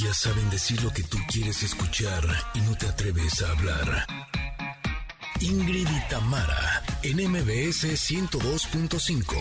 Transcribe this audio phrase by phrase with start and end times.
[0.00, 2.22] Ellas saben decir lo que tú quieres escuchar
[2.54, 4.06] y no te atreves a hablar.
[5.40, 9.34] Ingrid y Tamara, en MBS 102.5.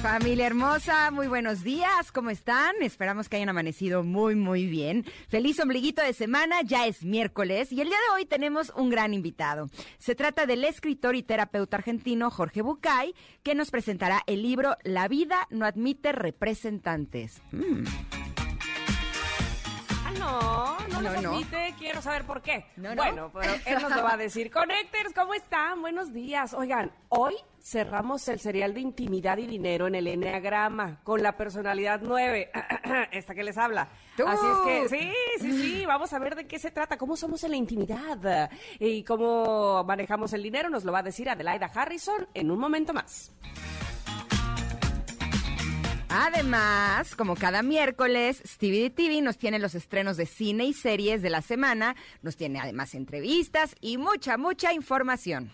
[0.00, 2.76] Familia hermosa, muy buenos días, ¿cómo están?
[2.82, 5.04] Esperamos que hayan amanecido muy, muy bien.
[5.26, 9.12] Feliz ombliguito de semana, ya es miércoles y el día de hoy tenemos un gran
[9.12, 9.68] invitado.
[9.98, 15.08] Se trata del escritor y terapeuta argentino Jorge Bucay, que nos presentará el libro La
[15.08, 17.42] vida no admite representantes.
[17.50, 18.25] Mm.
[20.18, 21.30] No, no, No, lo no.
[21.30, 22.66] admite, quiero saber por qué.
[22.76, 23.02] No, no.
[23.02, 24.50] Bueno, pero él nos lo va a decir.
[24.50, 25.80] Connectors, ¿cómo están?
[25.80, 26.54] Buenos días.
[26.54, 32.00] Oigan, hoy cerramos el serial de intimidad y dinero en el Enneagrama con la personalidad
[32.02, 32.50] 9,
[33.12, 33.88] esta que les habla.
[34.16, 34.24] ¡Tú!
[34.26, 37.42] Así es que, sí, sí, sí, vamos a ver de qué se trata, cómo somos
[37.44, 42.26] en la intimidad y cómo manejamos el dinero, nos lo va a decir Adelaida Harrison
[42.34, 43.32] en un momento más.
[46.18, 51.28] Además, como cada miércoles, Stevie TV nos tiene los estrenos de cine y series de
[51.28, 55.52] la semana, nos tiene además entrevistas y mucha, mucha información.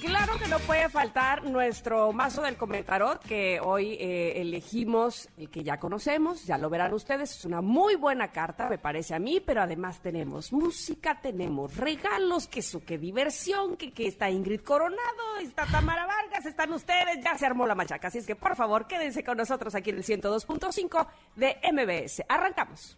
[0.00, 5.64] Claro que no puede faltar nuestro mazo del comentarot que hoy eh, elegimos, el que
[5.64, 9.40] ya conocemos, ya lo verán ustedes, es una muy buena carta, me parece a mí,
[9.44, 15.66] pero además tenemos música, tenemos regalos, que su, diversión, que, que está Ingrid Coronado, está
[15.66, 19.24] Tamara Vargas, están ustedes, ya se armó la machaca, así es que por favor quédense
[19.24, 22.22] con nosotros aquí en el 102.5 de MBS.
[22.28, 22.96] Arrancamos.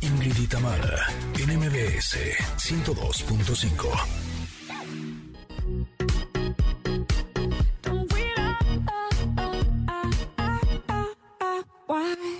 [0.00, 1.06] Ingrid y Tamara,
[1.38, 2.16] en MBS
[2.56, 4.35] 102.5.
[7.82, 12.35] Don't wait up, up, up, up, up, up, up, up, up, why?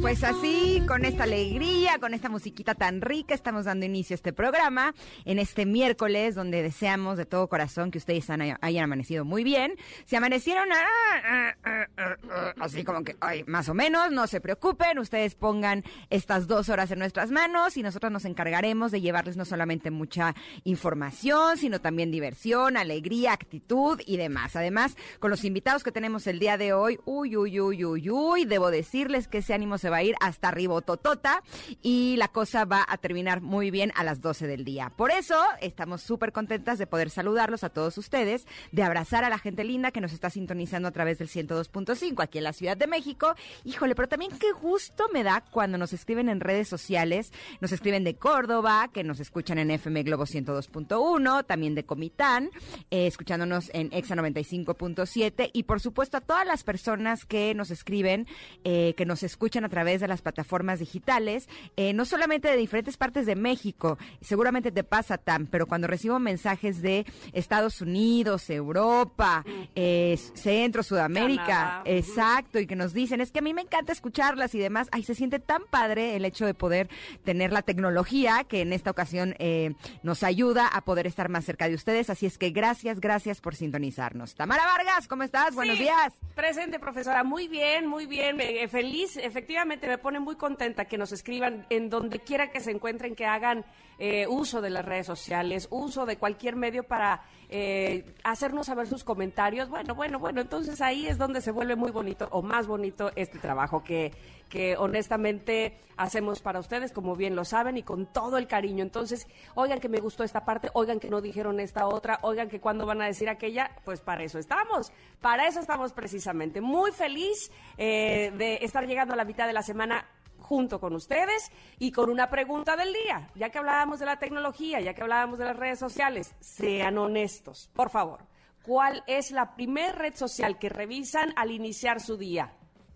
[0.00, 4.32] Pues así, con esta alegría, con esta musiquita tan rica, estamos dando inicio a este
[4.32, 9.74] programa en este miércoles, donde deseamos de todo corazón que ustedes hayan amanecido muy bien.
[10.04, 10.76] Si amanecieron ah,
[11.24, 15.34] ah, ah, ah, ah, así como que, ay, más o menos, no se preocupen, ustedes
[15.34, 19.90] pongan estas dos horas en nuestras manos y nosotros nos encargaremos de llevarles no solamente
[19.90, 20.34] mucha
[20.64, 24.54] información, sino también diversión, alegría, actitud y demás.
[24.54, 28.44] Además, con los invitados que tenemos el día de hoy, uy, uy, uy, uy, uy,
[28.44, 31.40] debo decirles que ese ánimo se va a ir hasta ribototota
[31.80, 34.92] y la cosa va a terminar muy bien a las 12 del día.
[34.96, 39.38] Por eso estamos súper contentas de poder saludarlos a todos ustedes, de abrazar a la
[39.38, 42.88] gente linda que nos está sintonizando a través del 102.5 aquí en la Ciudad de
[42.88, 43.36] México.
[43.62, 48.02] Híjole, pero también qué gusto me da cuando nos escriben en redes sociales, nos escriben
[48.02, 52.50] de Córdoba, que nos escuchan en FM Globo 102.1, también de Comitán,
[52.90, 58.26] eh, escuchándonos en Exa 95.7 y por supuesto a todas las personas que nos escriben,
[58.64, 62.96] eh, que nos escuchan a través de las plataformas digitales, eh, no solamente de diferentes
[62.96, 69.44] partes de México, seguramente te pasa tan, pero cuando recibo mensajes de Estados Unidos, Europa,
[69.74, 71.82] eh, Centro, Sudamérica, Canadá.
[71.84, 75.04] exacto, y que nos dicen, es que a mí me encanta escucharlas y demás, ay,
[75.04, 76.88] se siente tan padre el hecho de poder
[77.24, 81.68] tener la tecnología que en esta ocasión eh, nos ayuda a poder estar más cerca
[81.68, 84.34] de ustedes, así es que gracias, gracias por sintonizarnos.
[84.34, 85.54] Tamara Vargas, ¿cómo estás?
[85.54, 86.14] Buenos días.
[86.34, 87.22] Presente, profesora.
[87.22, 88.40] Muy bien, muy bien.
[88.40, 89.16] Eh, feliz.
[89.26, 93.26] Efectivamente, me pone muy contenta que nos escriban en donde quiera que se encuentren, que
[93.26, 93.64] hagan
[93.98, 99.04] eh, uso de las redes sociales, uso de cualquier medio para eh, hacernos saber sus
[99.04, 99.68] comentarios.
[99.68, 100.40] Bueno, bueno, bueno.
[100.40, 104.12] Entonces ahí es donde se vuelve muy bonito o más bonito este trabajo que,
[104.48, 108.82] que honestamente hacemos para ustedes, como bien lo saben, y con todo el cariño.
[108.82, 112.60] Entonces, oigan que me gustó esta parte, oigan que no dijeron esta otra, oigan que
[112.60, 114.92] cuando van a decir aquella, pues para eso estamos.
[115.20, 116.60] Para eso estamos precisamente.
[116.60, 120.06] Muy feliz eh, de estar llegando a la mitad de la semana
[120.46, 123.28] junto con ustedes y con una pregunta del día.
[123.34, 127.68] Ya que hablábamos de la tecnología, ya que hablábamos de las redes sociales, sean honestos,
[127.74, 128.20] por favor.
[128.62, 132.52] ¿Cuál es la primer red social que revisan al iniciar su día?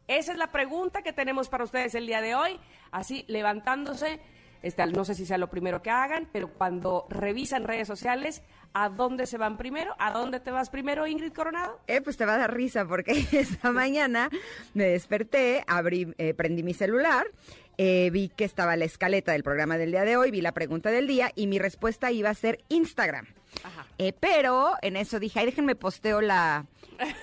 [0.06, 2.58] Esa es la pregunta que tenemos para ustedes el día de hoy.
[2.90, 4.20] Así, levantándose,
[4.62, 8.88] este, no sé si sea lo primero que hagan, pero cuando revisan redes sociales, ¿a
[8.88, 9.94] dónde se van primero?
[9.98, 11.80] ¿A dónde te vas primero, Ingrid Coronado?
[11.86, 14.30] Eh, pues te va a dar risa porque esta mañana
[14.74, 17.26] me desperté, abrí, eh, prendí mi celular,
[17.78, 20.90] eh, vi que estaba la escaleta del programa del día de hoy, vi la pregunta
[20.90, 23.26] del día y mi respuesta iba a ser Instagram.
[23.64, 23.86] Ajá.
[23.98, 26.66] Eh, pero en eso dije, ay, déjenme posteo la,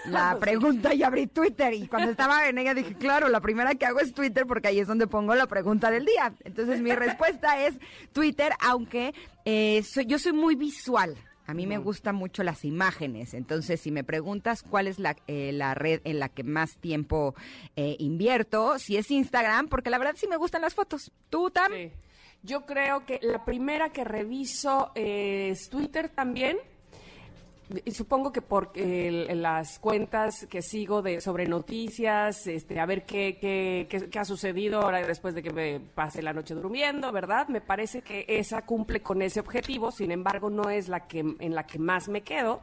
[0.05, 1.73] la pregunta y abrí Twitter.
[1.73, 4.79] Y cuando estaba en ella dije, claro, la primera que hago es Twitter porque ahí
[4.79, 6.33] es donde pongo la pregunta del día.
[6.43, 7.75] Entonces mi respuesta es
[8.11, 9.13] Twitter, aunque
[9.45, 11.15] eh, soy, yo soy muy visual.
[11.47, 15.51] A mí me gustan mucho las imágenes, entonces si me preguntas cuál es la, eh,
[15.53, 17.35] la red en la que más tiempo
[17.77, 21.11] eh, invierto, si es Instagram, porque la verdad sí me gustan las fotos.
[21.29, 21.71] ¿Tú, Tam?
[21.71, 21.91] Sí.
[22.43, 26.57] Yo creo que la primera que reviso es Twitter también.
[27.83, 33.05] Y supongo que por eh, las cuentas que sigo de sobre noticias, este, a ver
[33.05, 37.11] qué, qué, qué- qué ha sucedido ahora después de que me pase la noche durmiendo,
[37.11, 37.47] ¿verdad?
[37.49, 41.55] Me parece que esa cumple con ese objetivo, sin embargo, no es la que en
[41.55, 42.61] la que más me quedo.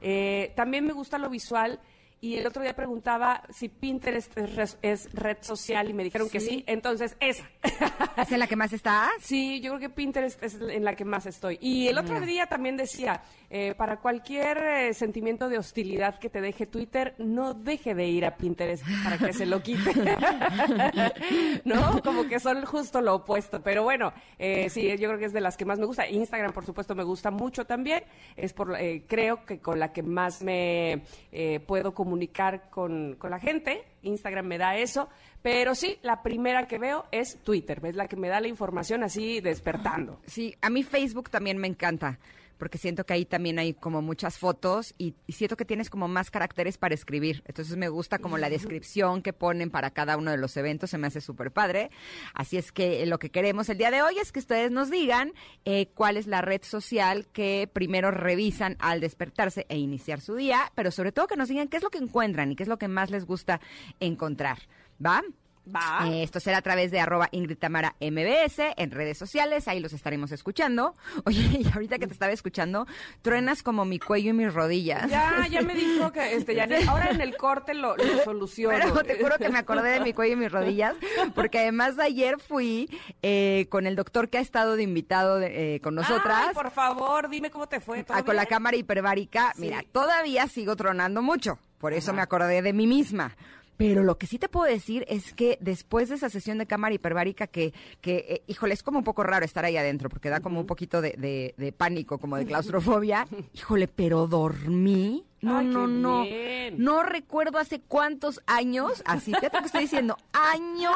[0.00, 1.78] Eh, también me gusta lo visual.
[2.24, 6.30] Y el otro día preguntaba si Pinterest es, res- es red social y me dijeron
[6.30, 6.46] que Sí.
[6.48, 6.64] sí.
[6.68, 7.44] Entonces, esa.
[8.16, 9.10] ¿Es en la que más estás?
[9.20, 11.58] Sí, yo creo que Pinterest es en la que más estoy.
[11.60, 16.40] Y el otro día también decía, eh, para cualquier eh, sentimiento de hostilidad que te
[16.40, 19.92] deje Twitter, no deje de ir a Pinterest para que se lo quite.
[21.66, 22.00] ¿No?
[22.02, 23.62] Como que son justo lo opuesto.
[23.62, 26.08] Pero bueno, eh, sí, yo creo que es de las que más me gusta.
[26.08, 28.04] Instagram, por supuesto, me gusta mucho también.
[28.36, 33.30] Es por, eh, creo que con la que más me eh, puedo comunicar con, con
[33.30, 33.84] la gente.
[34.00, 35.10] Instagram me da eso.
[35.42, 37.80] Pero sí, la primera que veo es Twitter.
[37.84, 40.20] Es la que me da la información así despertando.
[40.26, 42.18] Sí, a mí Facebook también me encanta,
[42.62, 46.30] porque siento que ahí también hay como muchas fotos y, siento que tienes como más
[46.30, 47.42] caracteres para escribir.
[47.44, 50.96] Entonces me gusta como la descripción que ponen para cada uno de los eventos, se
[50.96, 51.90] me hace súper padre.
[52.34, 54.92] Así es que eh, lo que queremos el día de hoy es que ustedes nos
[54.92, 55.32] digan
[55.64, 60.70] eh, cuál es la red social que primero revisan al despertarse e iniciar su día,
[60.76, 62.78] pero sobre todo que nos digan qué es lo que encuentran y qué es lo
[62.78, 63.60] que más les gusta
[63.98, 64.58] encontrar.
[65.04, 65.20] ¿Va?
[65.64, 66.08] Va.
[66.08, 69.92] Eh, esto será a través de arroba Ingrid Tamara MBS en redes sociales, ahí los
[69.92, 70.94] estaremos escuchando.
[71.24, 72.86] Oye, y ahorita que te estaba escuchando,
[73.22, 75.08] truenas como mi cuello y mis rodillas.
[75.10, 78.76] Ya, ya me dijo que este, ya ahora en el corte lo, lo soluciono.
[78.76, 80.96] Pero te juro que me acordé de mi cuello y mis rodillas,
[81.34, 82.88] porque además ayer fui
[83.22, 86.46] eh, con el doctor que ha estado de invitado de- eh, con nosotras.
[86.48, 88.02] Ay, por favor, dime cómo te fue.
[88.04, 89.62] ¿todo Ah, con la cámara hiperbárica, Sí.
[89.62, 93.36] mira, todavía sigo tronando mucho, por eso me acordé de mí misma.
[93.76, 96.94] Pero lo que sí te puedo decir es que después de esa sesión de cámara
[96.94, 100.40] hiperbárica, que, que eh, híjole, es como un poco raro estar ahí adentro, porque da
[100.40, 103.26] como un poquito de, de- de pánico, como de claustrofobia.
[103.54, 105.24] Híjole, pero dormí.
[105.40, 106.22] No, Ay, no, no.
[106.22, 106.76] bien.
[106.78, 110.94] No recuerdo hace cuántos años, así, fíjate que estoy diciendo, años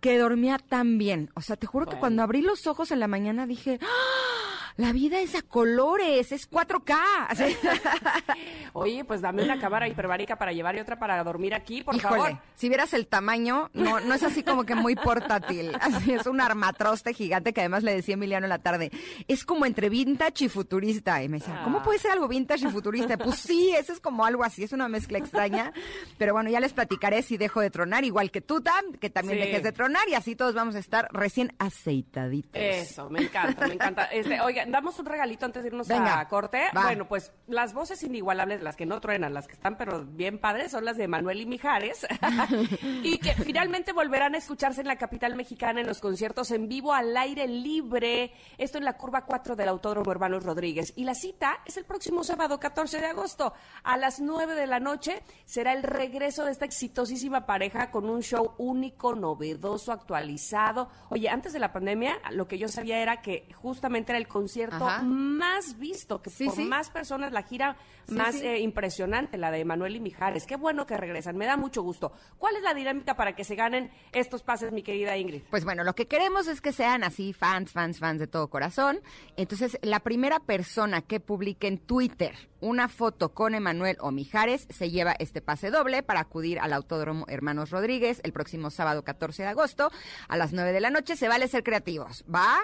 [0.00, 1.30] que dormía tan bien.
[1.34, 4.51] O sea, te juro que cuando abrí los ojos en la mañana dije, ¡Ah!
[4.76, 6.96] La vida es a colores, es 4K.
[7.28, 7.56] Así.
[8.72, 12.16] Oye, pues dame una cámara hiperbárica para llevar y otra para dormir aquí, por Híjole,
[12.22, 12.38] favor.
[12.54, 15.72] si vieras el tamaño, no, no es así como que muy portátil.
[15.80, 18.90] Así es un armatroste gigante que además le decía Emiliano en la tarde.
[19.28, 21.22] Es como entre vintage y futurista.
[21.22, 21.82] Y me decía, ¿cómo Ah.
[21.82, 23.16] puede ser algo vintage y futurista?
[23.18, 25.72] Pues sí, eso es como algo así, es una mezcla extraña.
[26.18, 29.38] Pero bueno, ya les platicaré si dejo de tronar, igual que tú, Tam, que también
[29.38, 29.44] Sí.
[29.46, 32.52] dejes de tronar y así todos vamos a estar recién aceitaditos.
[32.54, 34.04] Eso, me encanta, me encanta.
[34.06, 36.64] Este, oiga, damos un regalito antes de irnos Venga, a corte.
[36.76, 36.82] va.
[36.82, 40.72] Bueno, pues las voces inigualables, las que no truenan, las que están pero bien padres,
[40.72, 42.06] son las de Manuel y Mijares.
[43.02, 46.92] y que finalmente volverán a escucharse en la capital mexicana en los conciertos en vivo
[46.92, 48.32] al aire libre.
[48.58, 50.92] Esto en la curva 4 del Autódromo Hermanos Rodríguez.
[50.96, 54.80] Y la cita es el próximo sábado 14 de agosto a las 9 de la
[54.80, 55.22] noche.
[55.44, 60.88] Será el regreso de esta exitosísima pareja con un show único, novedoso, actualizado.
[61.10, 64.51] Oye, antes de la pandemia, lo que yo sabía era que justamente era el concierto
[64.60, 65.02] Ajá.
[65.02, 66.64] más visto, que Sí, por sí.
[66.64, 67.76] más personas, la gira
[68.08, 70.44] Sí, más eh, impresionante, la de Manuel y Mijares.
[70.46, 72.12] Qué bueno que regresan, me da mucho gusto.
[72.38, 75.42] ¿Cuál es la dinámica para que se ganen estos pases, mi querida Ingrid?
[75.50, 79.00] Pues bueno, lo que queremos es que sean así fans, fans, fans de todo corazón.
[79.36, 84.90] Entonces, la primera persona que publique en Twitter una foto con Emanuel o Mijares se
[84.90, 89.48] lleva este pase doble para acudir al Autódromo Hermanos Rodríguez el próximo sábado 14 de
[89.48, 89.90] agosto
[90.28, 91.16] a las 9 de la noche.
[91.16, 92.56] Se vale ser creativos, ¿va?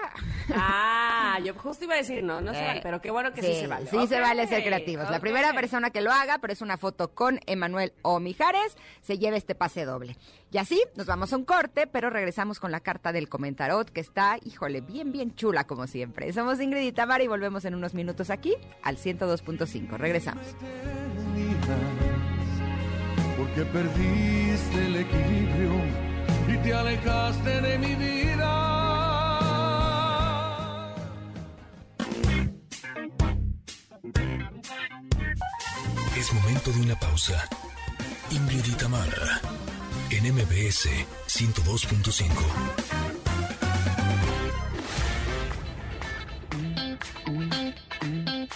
[0.55, 3.41] Ah, yo justo iba a decir, no, no se Eh, vale, pero qué bueno que
[3.41, 3.87] sí, se vale.
[3.87, 5.09] Sí se vale ser creativos.
[5.11, 9.17] La primera persona que lo haga, pero es una foto con Emanuel o Mijares, se
[9.17, 10.17] lleva este pase doble.
[10.51, 14.01] Y así nos vamos a un corte, pero regresamos con la carta del comentarot que
[14.01, 16.33] está, híjole, bien, bien chula como siempre.
[16.33, 19.97] Somos Ingrid y Tamara y volvemos en unos minutos aquí al 102.5.
[19.97, 20.43] Regresamos.
[23.37, 25.71] porque perdiste el equilibrio
[26.47, 28.55] y te alejaste de mi vida.
[36.17, 37.47] Es momento de una pausa.
[38.31, 39.41] Ingrid y Tamara,
[40.11, 40.89] en MBS
[41.27, 42.29] 102.5.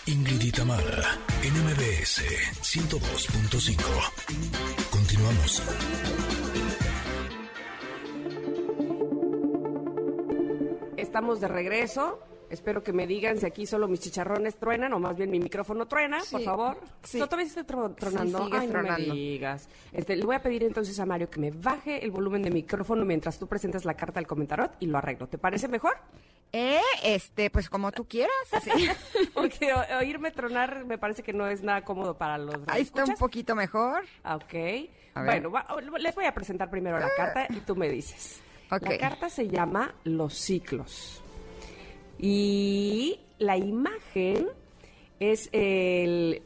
[0.07, 2.24] Ingrid y Tamara, en MBS
[2.62, 3.83] 102.5.
[4.89, 5.62] Continuamos.
[10.98, 12.32] Estamos de regreso.
[12.50, 15.88] Espero que me digan si aquí solo mis chicharrones truenan o más bien mi micrófono
[15.88, 16.77] truena, por Sí, favor.
[17.03, 17.19] sí.
[17.19, 18.43] ¿No todavía está tro- tronando?
[18.45, 19.13] sigue Ay, no me tronando.
[19.13, 19.69] digas.
[19.91, 23.05] Este, le voy a pedir entonces a Mario que me baje el volumen de micrófono
[23.05, 25.27] mientras tú presentas la carta al comentarot y lo arreglo.
[25.27, 25.97] ¿Te parece mejor?
[26.55, 28.31] Eh, este, pues como tú quieras.
[28.51, 28.69] así.
[29.33, 33.15] Porque oírme tronar me parece que no es nada cómodo para los Ahí está un
[33.15, 34.03] poquito mejor.
[34.23, 34.53] Ah, Ok.
[35.15, 35.65] Bueno, va-
[36.00, 38.39] les voy a presentar primero la carta y tú me dices.
[38.71, 38.83] Ok.
[38.83, 41.22] La carta se llama Los ciclos.
[42.20, 44.48] Y la imagen
[45.20, 46.41] es el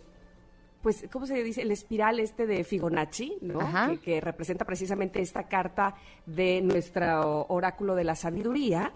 [0.82, 1.64] pues, ¿cómo se dice?
[1.64, 3.60] El espiral este de Fibonacci, ¿no?
[3.90, 5.96] Que, que representa precisamente esta carta
[6.26, 8.94] de nuestro oráculo de la sabiduría,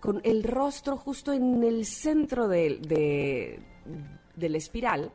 [0.00, 3.60] con el rostro justo en el centro de,
[4.34, 5.12] del espiral,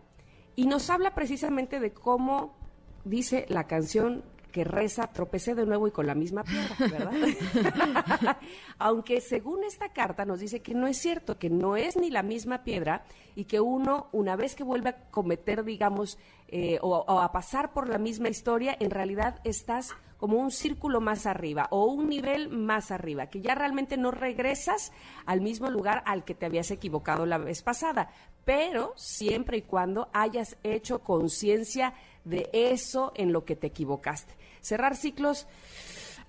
[0.56, 2.56] y nos habla precisamente de cómo
[3.04, 8.38] dice la canción que reza, tropecé de nuevo y con la misma piedra, ¿verdad?
[8.80, 12.24] Aunque según esta carta nos dice que no es cierto, que no es ni la
[12.24, 13.04] misma piedra
[13.36, 17.74] y que uno, una vez que vuelve a cometer, digamos, eh, o, o a pasar
[17.74, 22.50] por la misma historia, en realidad estás como un círculo más arriba o un nivel
[22.50, 24.92] más arriba, que ya realmente no regresas
[25.26, 28.10] al mismo lugar al que te habías equivocado la vez pasada,
[28.44, 31.94] pero siempre y cuando hayas hecho conciencia
[32.26, 34.34] de eso en lo que te equivocaste.
[34.62, 35.48] Cerrar ciclos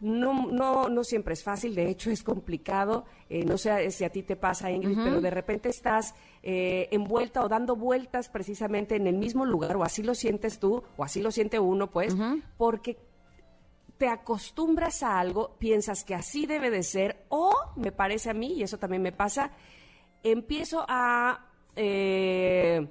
[0.00, 3.04] no, no, no siempre es fácil, de hecho es complicado.
[3.28, 7.44] Eh, no sé si a ti te pasa, Ingrid, pero de repente estás eh, envuelta
[7.44, 11.20] o dando vueltas precisamente en el mismo lugar, o así lo sientes tú, o así
[11.20, 12.16] lo siente uno, pues,
[12.56, 12.98] porque
[13.98, 18.54] te acostumbras a algo, piensas que así debe de ser, o me parece a mí,
[18.54, 19.50] y eso también me pasa,
[20.22, 21.46] empiezo a
[21.76, 22.88] eh,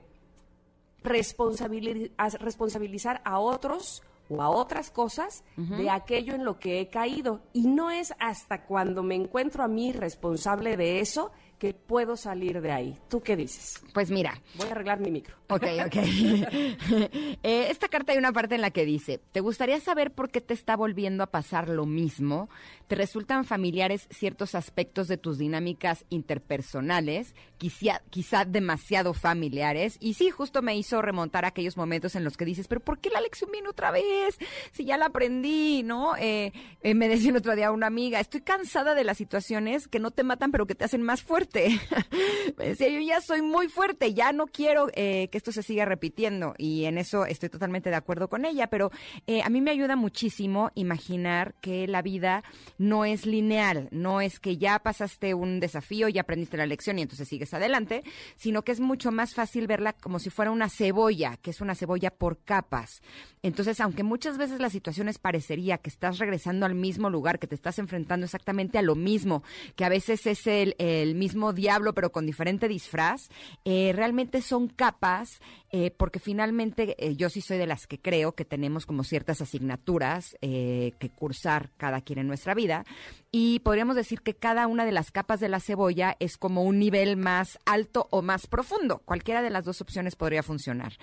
[1.01, 7.41] responsabilizar a otros o a otras cosas de aquello en lo que he caído.
[7.51, 12.61] Y no es hasta cuando me encuentro a mí responsable de eso que puedo salir
[12.61, 12.97] de ahí.
[13.09, 13.81] ¿Tú qué dices?
[13.93, 15.35] Pues mira, Voy a arreglar mi micro.
[15.49, 15.95] Ok, ok.
[17.41, 20.41] Eh, esta carta hay una parte en la que dice, ¿te gustaría saber por qué
[20.41, 22.49] te está volviendo a pasar lo mismo?
[22.87, 27.35] ¿Te resultan familiares ciertos aspectos de tus dinámicas interpersonales?
[27.57, 29.97] Quizá, quizá demasiado familiares.
[29.99, 32.99] Y sí, justo me hizo remontar a aquellos momentos en los que dices, pero ¿por
[32.99, 34.37] qué la lección viene otra vez?
[34.71, 36.15] Si ya la aprendí, ¿no?
[36.17, 36.51] Eh,
[36.81, 40.11] eh, me decía el otro día una amiga, estoy cansada de las situaciones que no
[40.11, 41.49] te matan, pero que te hacen más fuerte.
[42.58, 45.86] me decía, yo ya soy muy fuerte, ya no quiero eh, que esto se siga
[45.86, 46.53] repitiendo.
[46.58, 48.91] Y en eso estoy totalmente de acuerdo con ella, pero
[49.27, 52.44] eh, a mí me ayuda muchísimo imaginar que la vida
[52.77, 57.03] no es lineal, no es que ya pasaste un desafío, ya aprendiste la lección y
[57.03, 58.03] entonces sigues adelante,
[58.36, 61.75] sino que es mucho más fácil verla como si fuera una cebolla, que es una
[61.75, 63.01] cebolla por capas.
[63.41, 67.56] Entonces, aunque muchas veces las situaciones parecería que estás regresando al mismo lugar, que te
[67.56, 69.44] estás enfrentando exactamente a lo mismo,
[69.75, 73.29] que a veces es el, el mismo diablo pero con diferente disfraz,
[73.65, 75.39] eh, realmente son capas
[75.71, 79.39] eh, porque finalmente eh, yo sí soy de las que creo que tenemos como ciertas
[79.41, 82.85] asignaturas eh, que cursar cada quien en nuestra vida
[83.31, 86.79] y podríamos decir que cada una de las capas de la cebolla es como un
[86.79, 89.03] nivel más alto o más profundo.
[89.05, 90.93] Cualquiera de las dos opciones podría funcionar.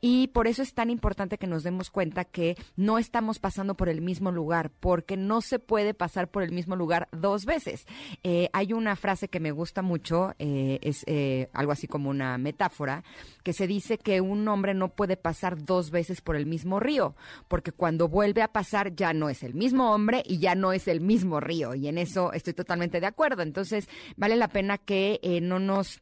[0.00, 3.88] Y por eso es tan importante que nos demos cuenta que no estamos pasando por
[3.88, 7.86] el mismo lugar, porque no se puede pasar por el mismo lugar dos veces.
[8.52, 11.04] Hay una frase que me gusta mucho, es
[11.52, 13.04] algo así como una metáfora,
[13.44, 17.14] que se dice que un hombre no puede pasar dos veces por el mismo río,
[17.48, 20.88] porque cuando vuelve a pasar ya no es el mismo hombre y ya no es
[20.88, 21.74] el mismo río.
[21.74, 23.42] Y en eso estoy totalmente de acuerdo.
[23.42, 26.00] Entonces, vale la pena que eh, no nos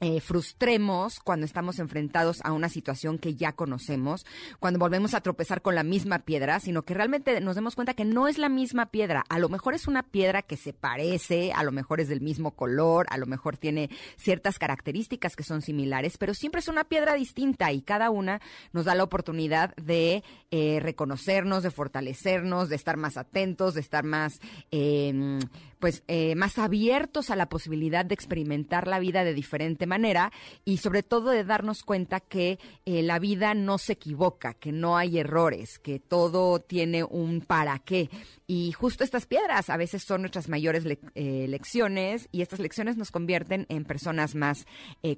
[0.00, 4.26] eh, frustremos cuando estamos enfrentados a una situación que ya conocemos,
[4.58, 8.04] cuando volvemos a tropezar con la misma piedra, sino que realmente nos demos cuenta que
[8.04, 9.24] no es la misma piedra.
[9.28, 12.52] A lo mejor es una piedra que se parece, a lo mejor es del mismo
[12.52, 17.14] color, a lo mejor tiene ciertas características que son similares, pero siempre es una piedra
[17.14, 18.40] distinta y cada una
[18.72, 24.04] nos da la oportunidad de eh, reconocernos, de fortalecernos, de estar más atentos, de estar
[24.04, 25.38] más, eh,
[25.78, 30.32] pues, eh, más abiertos a la posibilidad de experimentar la vida de diferente manera
[30.64, 34.96] y sobre todo de darnos cuenta que eh, la vida no se equivoca, que no
[34.96, 38.10] hay errores, que todo tiene un para qué.
[38.46, 43.10] Y justo estas piedras a veces son nuestras mayores eh, lecciones y estas lecciones nos
[43.10, 44.66] convierten en personas más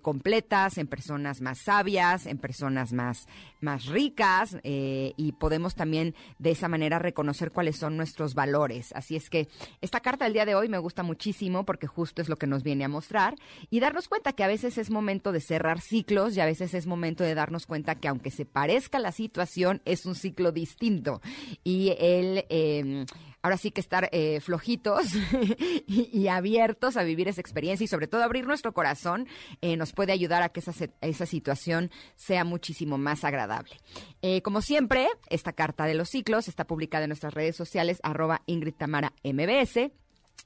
[0.03, 3.27] completas, en personas más sabias, en personas más,
[3.61, 8.93] más ricas y podemos también de esa manera reconocer cuáles son nuestros valores.
[8.95, 9.49] Así es que
[9.81, 12.63] esta carta del día de hoy me gusta muchísimo porque justo es lo que nos
[12.63, 13.37] viene a mostrar
[13.71, 16.87] y darnos cuenta que a veces es momento de cerrar ciclos y a veces es
[16.87, 21.21] momento de darnos cuenta que aunque se parezca la situación es un ciclo distinto
[21.65, 23.07] y el eh,
[23.47, 25.07] ahora sí que estar eh, flojitos
[25.87, 29.29] y, abiertos a vivir esa experiencia y sobre todo abrir nuestro corazón
[29.61, 33.77] eh, nos puede ayudar a que esa, esa situación sea muchísimo más agradable.
[34.21, 38.43] Eh, como siempre, esta carta de los ciclos está publicada en nuestras redes sociales, arroba
[38.47, 39.93] Ingrid Tamara MBS.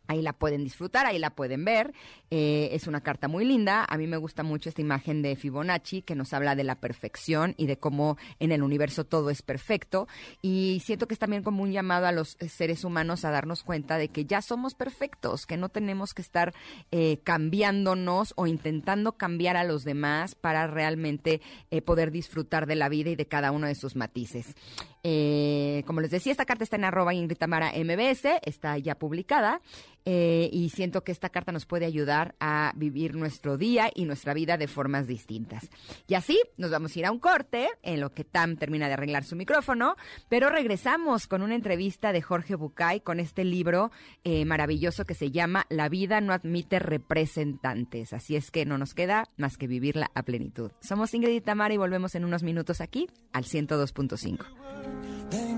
[0.07, 1.93] Ahí la pueden disfrutar, ahí la pueden ver.
[2.31, 3.87] Eh, es una carta muy linda.
[3.89, 7.55] A mí me gusta mucho esta imagen de Fibonacci que nos habla de la perfección
[7.57, 10.09] y de cómo en el universo todo es perfecto.
[10.43, 13.99] Y siento que es también como un llamado a los seres humanos a darnos cuenta
[13.99, 16.55] de que ya somos perfectos, que no tenemos que estar
[16.91, 22.89] eh, cambiándonos o intentando cambiar a los demás para realmente eh, poder disfrutar de la
[22.89, 24.57] vida y de cada uno de sus matices.
[25.03, 29.61] Como les decía, esta carta está en arroba Ingrid MBS, está ya publicada.
[30.05, 34.35] Eh, y siento que esta carta nos puede ayudar a vivir nuestro día y nuestra
[34.35, 35.69] vida de formas distintas.
[36.07, 38.95] Y así nos vamos a ir a un corte en lo que Tam termina de
[38.95, 39.97] arreglar su micrófono,
[40.29, 43.91] pero regresamos con una entrevista de Jorge Bucay con este libro
[44.25, 48.13] eh, maravilloso que se llama La vida no admite representantes.
[48.13, 50.71] Así es que no nos queda más que vivirla a plenitud.
[50.81, 54.47] Somos Ingrid y Tamara y volvemos en unos minutos aquí al 102.5.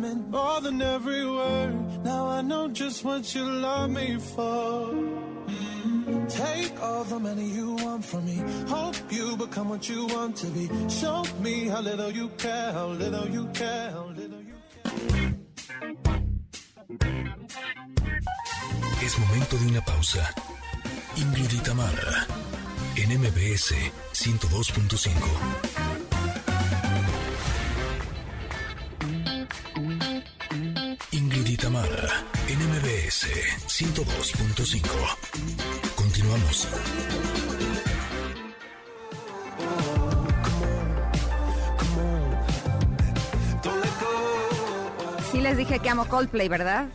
[0.03, 2.03] Meant more than every word.
[2.03, 4.91] Now I know just what you love me for.
[6.29, 8.43] Take all the money you want from me.
[8.67, 10.69] Hope you become what you want to be.
[10.89, 15.35] Show me how little you care, how little you care, how little you care.
[19.05, 20.35] Es momento de una pausa.
[21.17, 22.27] Ingrid y Tamara,
[22.97, 23.73] en MBS
[24.15, 25.92] 102.5.
[31.73, 33.29] Tamara, NMBS
[33.67, 34.83] 102.5.
[35.97, 36.69] Continuamos.
[45.31, 46.89] Sí les dije que amo Coldplay, ¿verdad?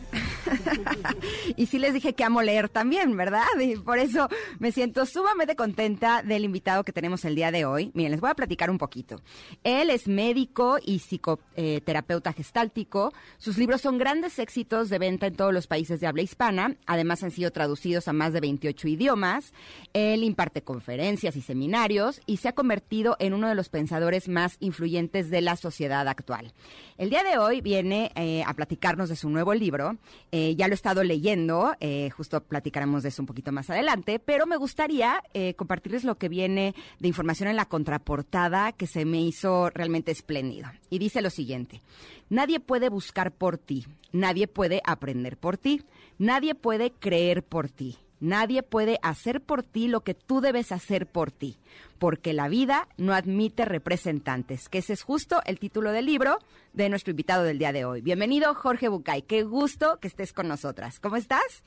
[1.56, 3.46] y sí les dije que amo leer también, ¿verdad?
[3.60, 4.28] Y por eso
[4.58, 7.90] me siento sumamente contenta del invitado que tenemos el día de hoy.
[7.94, 9.20] Miren, les voy a platicar un poquito.
[9.64, 13.12] Él es médico y psicoterapeuta gestáltico.
[13.38, 16.76] Sus libros son grandes éxitos de venta en todos los países de habla hispana.
[16.86, 19.52] Además, han sido traducidos a más de 28 idiomas.
[19.92, 24.56] Él imparte conferencias y seminarios y se ha convertido en uno de los pensadores más
[24.60, 26.52] influyentes de la sociedad actual.
[26.98, 29.98] El día de hoy viene eh, a platicarnos de su nuevo libro.
[30.32, 34.18] Eh, ya lo he estado leyendo, eh, justo platicaremos de eso un poquito más adelante,
[34.18, 35.22] pero me gustaría
[35.56, 40.68] compartirles lo que viene de información en la contraportada que se me hizo realmente espléndido.
[40.90, 41.82] Y dice lo siguiente,
[42.30, 45.84] nadie puede buscar por ti, nadie puede aprender por ti,
[46.18, 47.96] nadie puede creer por ti.
[48.20, 51.56] Nadie puede hacer por ti lo que tú debes hacer por ti,
[51.98, 56.38] porque la vida no admite representantes, que ese es justo el título del libro
[56.72, 58.00] de nuestro invitado del día de hoy.
[58.00, 59.22] Bienvenido, Jorge Bucay.
[59.22, 60.98] Qué gusto que estés con nosotras.
[60.98, 61.62] ¿Cómo estás?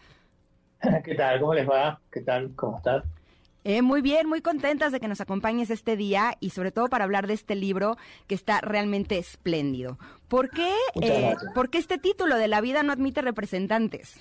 [1.06, 1.40] ¿Qué tal?
[1.40, 2.00] ¿Cómo les va?
[2.12, 2.52] ¿Qué tal?
[2.56, 3.04] ¿Cómo estás?
[3.64, 7.04] Eh, muy bien, muy contentas de que nos acompañes este día y sobre todo para
[7.04, 7.96] hablar de este libro
[8.28, 10.00] que está realmente espléndido.
[10.28, 14.20] ¿Por qué, eh, ¿por qué este título de La vida no admite representantes?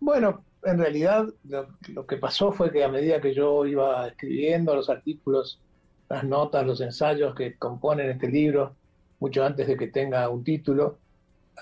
[0.00, 4.88] Bueno, en realidad lo, que pasó fue que a medida que yo iba escribiendo los
[4.90, 5.60] artículos,
[6.08, 8.74] las notas, los ensayos que componen este libro,
[9.20, 10.98] mucho antes de que tenga un título,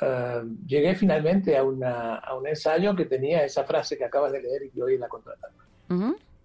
[0.01, 4.63] eh, llegué finalmente a, a, un ensayo que tenía esa frase que acabas de leer
[4.65, 5.53] y que hoy la contrataba.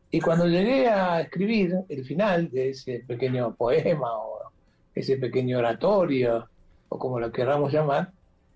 [0.09, 4.51] Y cuando llegué a escribir el final de ese pequeño poema o
[4.95, 6.47] ese pequeño oratorio,
[6.89, 8.11] o como lo queramos llamar,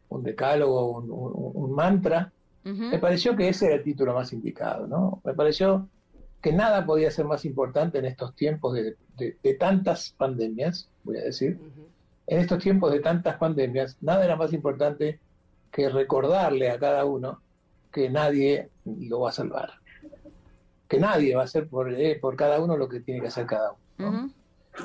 [0.10, 2.32] un decálogo, un mantra,
[2.74, 5.22] me pareció que ese era el título más indicado, ¿no?
[5.24, 5.88] Me pareció
[6.42, 8.96] que nada podía ser más importante en estos tiempos de,
[9.56, 11.60] tantas pandemias, voy a decir,
[12.28, 15.20] en estos tiempos de tantas pandemias, nada era más importante
[15.72, 17.42] que recordarle a cada uno
[17.92, 19.72] que nadie lo va a salvar,
[20.88, 23.46] que nadie va a hacer por, eh, por cada uno lo que tiene que hacer
[23.46, 24.32] cada uno.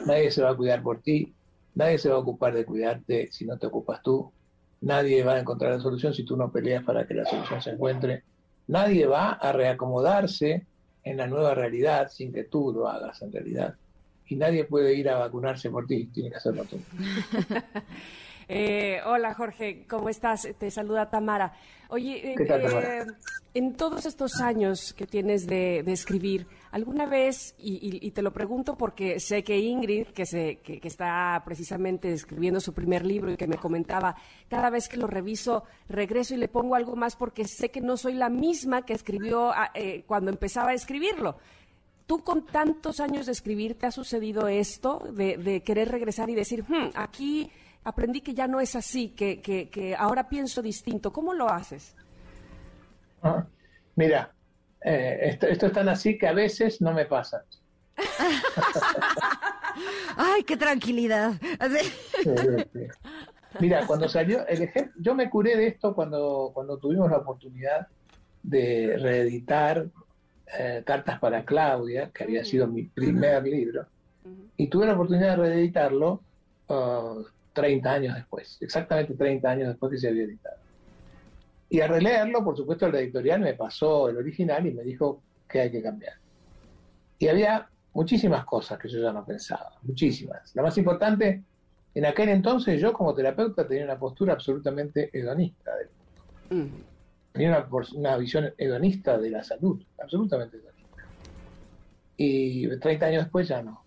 [0.07, 1.35] Nadie se va a cuidar por ti,
[1.75, 4.33] nadie se va a ocupar de cuidarte si no te ocupas tú,
[4.83, 7.71] Nadie va a encontrar la solución si tú no peleas para que la solución se
[7.71, 8.25] encuentre.
[8.69, 10.67] Nadie va a reacomodarse
[11.05, 13.75] en la nueva realidad sin que tú lo hagas en realidad.
[14.27, 16.79] Y nadie puede ir a vacunarse por ti, tiene que hacerlo tú.
[18.55, 20.47] Eh, hola Jorge, ¿cómo estás?
[20.59, 21.55] Te saluda Tamara.
[21.89, 23.07] Oye, eh,
[23.55, 29.21] en todos estos años que tienes de, escribir, ¿alguna vez, y, te lo pregunto porque
[29.21, 33.57] sé que Ingrid, que, se, que, está precisamente escribiendo su primer libro y que me
[33.57, 34.17] comentaba,
[34.51, 37.97] cada vez que lo reviso, regreso y le pongo algo más porque sé que no
[37.97, 41.39] soy la misma que escribió ah, eh, cuando empezaba a escribirlo.
[42.07, 46.65] ¿Tú con tantos años de escribir te ha sucedido esto de, querer regresar y decir,
[46.69, 47.51] hmm, aquí
[47.85, 51.13] aprendí que ya no es así, que, que, ahora pienso distinto.
[51.13, 51.95] ¿Cómo lo haces?
[53.23, 53.45] Ah,
[53.97, 54.33] mira,
[54.85, 57.45] eh, esto, esto, es tan así que a veces no me pasa.
[60.17, 61.35] Ay, qué tranquilidad.
[63.61, 67.87] Mira, cuando salió el ejemplo, yo me curé de esto cuando, cuando tuvimos la oportunidad
[68.43, 69.87] de reeditar
[70.59, 73.87] eh, Cartas para Claudia, que había sido mi primer libro,
[74.57, 76.23] y tuve la oportunidad de reeditarlo
[77.53, 80.57] 30 uh, años después, exactamente 30 años después que se había editado.
[81.73, 85.61] Y al releerlo, por supuesto, el editorial me pasó el original y me dijo que
[85.61, 86.15] hay que cambiar.
[87.19, 90.55] Y había muchísimas cosas que yo ya no pensaba, muchísimas.
[90.55, 91.43] La más importante,
[91.95, 95.89] en aquel entonces yo como terapeuta tenía una postura absolutamente hedonista del
[96.51, 96.77] mundo.
[97.33, 101.05] Tenía una, visión hedonista de la salud, absolutamente hedonista.
[102.19, 103.83] Y 30 años después ya no.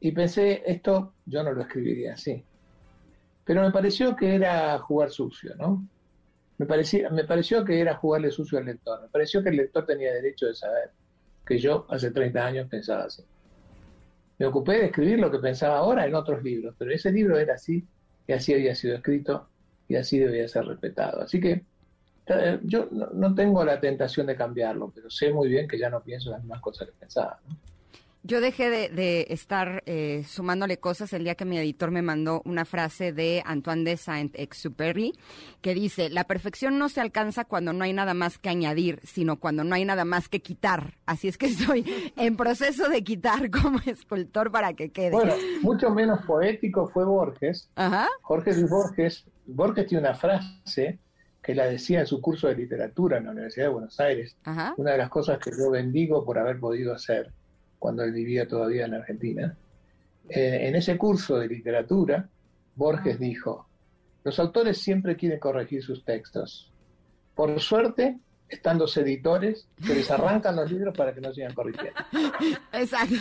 [0.00, 2.42] Y pensé, esto yo no lo escribiría así.
[3.50, 5.84] Pero me pareció que era jugar sucio, ¿no?
[6.58, 9.02] Me, parecía, me pareció que era jugarle sucio al lector.
[9.02, 10.92] Me pareció que el lector tenía derecho de saber
[11.44, 13.24] que yo hace 30 años pensaba así.
[14.38, 17.54] Me ocupé de escribir lo que pensaba ahora en otros libros, pero ese libro era
[17.54, 17.84] así
[18.28, 19.48] y así había sido escrito
[19.88, 21.20] y así debía ser respetado.
[21.22, 21.64] Así que
[22.26, 26.00] eh, yo no, tengo la tentación de cambiarlo, pero sé muy bien que ya no
[26.04, 27.40] pienso las mismas cosas que pensaba.
[27.48, 27.56] ¿no?
[28.22, 32.66] Yo dejé de, estar eh, sumándole cosas el día que mi editor me mandó una
[32.66, 35.14] frase de Antoine de Saint-Exupéry
[35.62, 39.40] que dice, la perfección no se alcanza cuando no hay nada más que añadir, sino
[39.40, 40.98] cuando no hay nada más que quitar.
[41.06, 45.12] Así es que estoy en proceso de quitar como escultor para que quede.
[45.12, 47.70] Bueno, mucho menos poético fue Borges.
[47.74, 48.06] Ajá.
[48.20, 49.24] Jorge Luis Borges.
[49.46, 50.98] Borges tiene una frase
[51.42, 54.36] que la decía en su curso de literatura en la Universidad de Buenos Aires.
[54.76, 57.32] Una de las cosas que yo bendigo por haber podido hacer
[57.80, 59.56] cuando él vivía todavía en Argentina.
[60.28, 62.28] Eh, en ese curso de literatura,
[62.76, 63.18] Borges ah.
[63.18, 63.66] dijo,
[64.22, 66.70] los autores siempre quieren corregir sus textos.
[67.34, 71.98] Por suerte, están los editores que les arrancan los libros para que no sigan corrigiendo.
[72.72, 73.16] Exacto.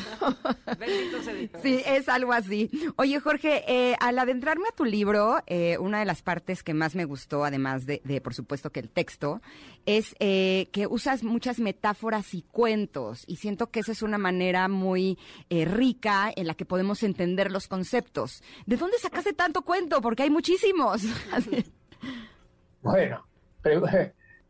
[1.61, 2.69] Sí, es algo así.
[2.95, 6.95] Oye, Jorge, eh, al adentrarme a tu libro, eh, una de las partes que más
[6.95, 9.41] me gustó, además de, por supuesto, que el texto,
[9.85, 13.23] es eh, que usas muchas metáforas y cuentos.
[13.27, 15.17] Y siento que esa es una manera muy
[15.49, 18.41] rica en la que podemos entender los conceptos.
[18.65, 20.01] ¿De dónde sacaste tanto cuento?
[20.01, 21.03] Porque hay muchísimos.
[22.81, 23.25] bueno,
[23.61, 23.83] pero,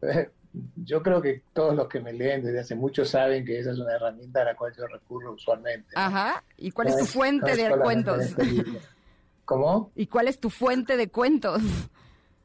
[0.75, 3.79] yo creo que todos los que me leen desde hace mucho saben que esa es
[3.79, 5.89] una herramienta a la cual yo recurro usualmente.
[5.95, 6.43] Ajá.
[6.57, 8.19] ¿Y cuál es tu fuente de cuentos?
[8.21, 8.43] Este
[9.45, 9.91] ¿Cómo?
[9.95, 11.61] ¿Y cuál es tu fuente de cuentos?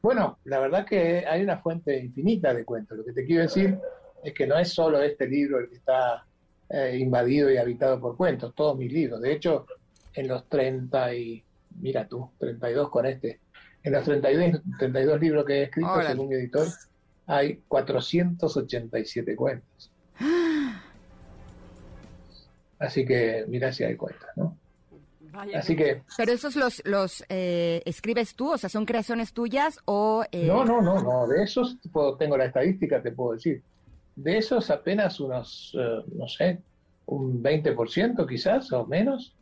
[0.01, 2.97] Bueno, la verdad que hay una fuente infinita de cuentos.
[2.97, 3.77] Lo que te quiero decir
[4.23, 6.25] es que no es solo este libro el que está
[6.69, 9.21] eh, invadido y habitado por cuentos, todos mis libros.
[9.21, 9.67] De hecho,
[10.13, 11.43] en los 30 y,
[11.79, 13.39] mira tú, 32 con este,
[13.83, 16.67] en los 32, 32 libros que he escrito según mi editor,
[17.27, 19.91] hay 487 cuentos.
[22.79, 24.57] Así que mira si hay cuentas, ¿no?
[25.53, 26.01] Así que...
[26.17, 30.23] Pero esos los, los eh, escribes tú, o sea, son creaciones tuyas o...
[30.31, 31.77] Eh, no, no, no, no, de esos
[32.17, 33.61] tengo la estadística, te puedo decir.
[34.15, 36.61] De esos apenas unos, eh, no sé,
[37.07, 39.35] un 20% quizás o menos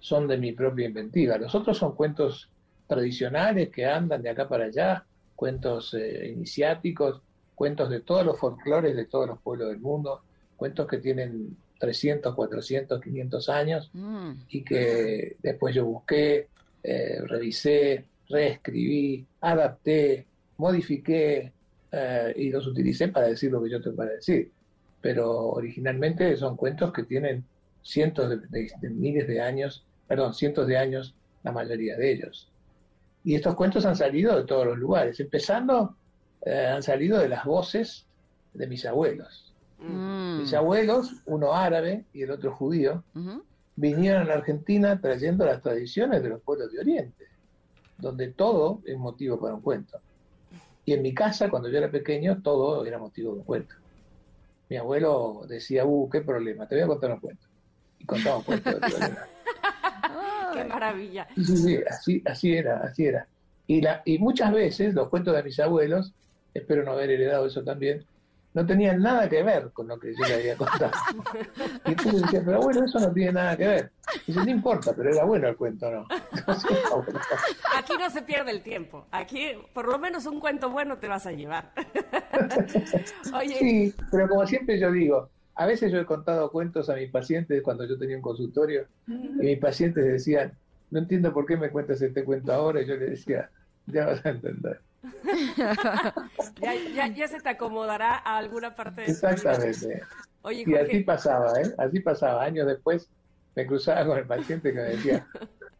[0.00, 1.38] son de mi propia inventiva.
[1.38, 2.50] Los otros son cuentos
[2.86, 7.22] tradicionales que andan de acá para allá, cuentos iniciáticos,
[7.58, 10.22] cuentos de todos los folclores de todos los pueblos del mundo,
[10.56, 14.30] cuentos que tienen 300, 400, 500 años mm.
[14.48, 16.46] y que después yo busqué,
[16.84, 20.24] eh, revisé, reescribí, adapté,
[20.58, 21.52] modifiqué
[21.90, 24.52] eh, y los utilicé para decir lo que yo tengo para decir.
[25.00, 27.44] Pero originalmente son cuentos que tienen
[27.82, 32.48] cientos de, de miles de años, perdón, cientos de años la mayoría de ellos.
[33.24, 35.96] Y estos cuentos han salido de todos los lugares, empezando
[36.42, 38.06] eh, han salido de las voces
[38.54, 39.54] de mis abuelos.
[39.78, 40.38] Mm.
[40.38, 43.04] Mis abuelos, uno árabe y el otro judío,
[43.76, 47.26] vinieron a la Argentina trayendo las tradiciones de los pueblos de Oriente,
[47.96, 50.00] donde todo es motivo para un cuento.
[50.84, 53.74] Y en mi casa, cuando yo era pequeño, todo era motivo de un cuento.
[54.68, 57.46] Mi abuelo decía, uh, qué problema, te voy a contar un cuento.
[57.98, 58.78] Y contaba un cuento de
[60.54, 61.28] ¡Qué maravilla!
[61.36, 63.26] Sí, sí, así, así era, así era.
[63.66, 66.14] Y, la, y muchas veces los cuentos de mis abuelos
[66.54, 68.04] espero no haber heredado eso también,
[68.54, 70.90] no tenían nada que ver con lo que yo le había contado.
[71.84, 73.90] Y entonces decía, pero bueno, eso no tiene nada que ver.
[74.26, 76.06] Y dice, no importa, pero era bueno el cuento, ¿no?
[77.76, 79.06] Aquí no se pierde el tiempo.
[79.10, 81.72] Aquí, por lo menos un cuento bueno te vas a llevar.
[83.58, 87.62] Sí, pero como siempre yo digo, a veces yo he contado cuentos a mis pacientes
[87.62, 90.52] cuando yo tenía un consultorio y mis pacientes decían,
[90.90, 92.80] no entiendo por qué me cuentas este cuento ahora.
[92.80, 93.50] Y yo le decía,
[93.86, 94.80] ya vas a entender.
[97.16, 100.02] ya, se te acomodará a alguna parte de Exactamente.
[100.50, 101.74] y así pasaba, ¿eh?
[101.78, 102.44] Así pasaba.
[102.44, 103.08] Años después
[103.54, 105.26] me cruzaba con el paciente que me decía,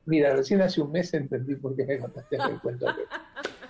[0.07, 2.87] mira, recién hace un mes entendí por qué me contaste el cuento.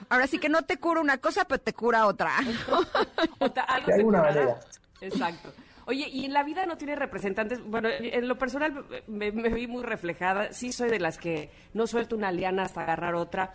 [0.09, 2.39] Ahora sí que no te cura una cosa, pero te cura otra.
[3.69, 4.61] algo de alguna manera.
[5.01, 5.53] Exacto.
[5.89, 7.65] Oye, y en la vida no tiene representantes.
[7.65, 10.53] Bueno, en lo personal me, vi muy reflejada.
[10.53, 13.55] Sí soy de las que no suelto una liana hasta agarrar otra.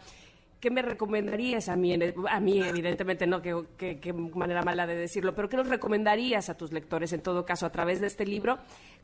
[0.63, 1.93] ¿Qué me recomendarías a mí?
[2.29, 6.71] A mí, evidentemente, no, qué manera mala de decirlo, pero ¿qué nos recomendarías a tus
[6.71, 8.59] lectores, en todo caso, a través de este libro,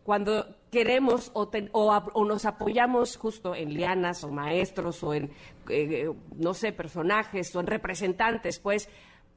[0.06, 5.32] cuando queremos o, o, nos apoyamos justo en lianas o maestros o en,
[5.68, 8.88] eh, no sé, personajes o en representantes, pues,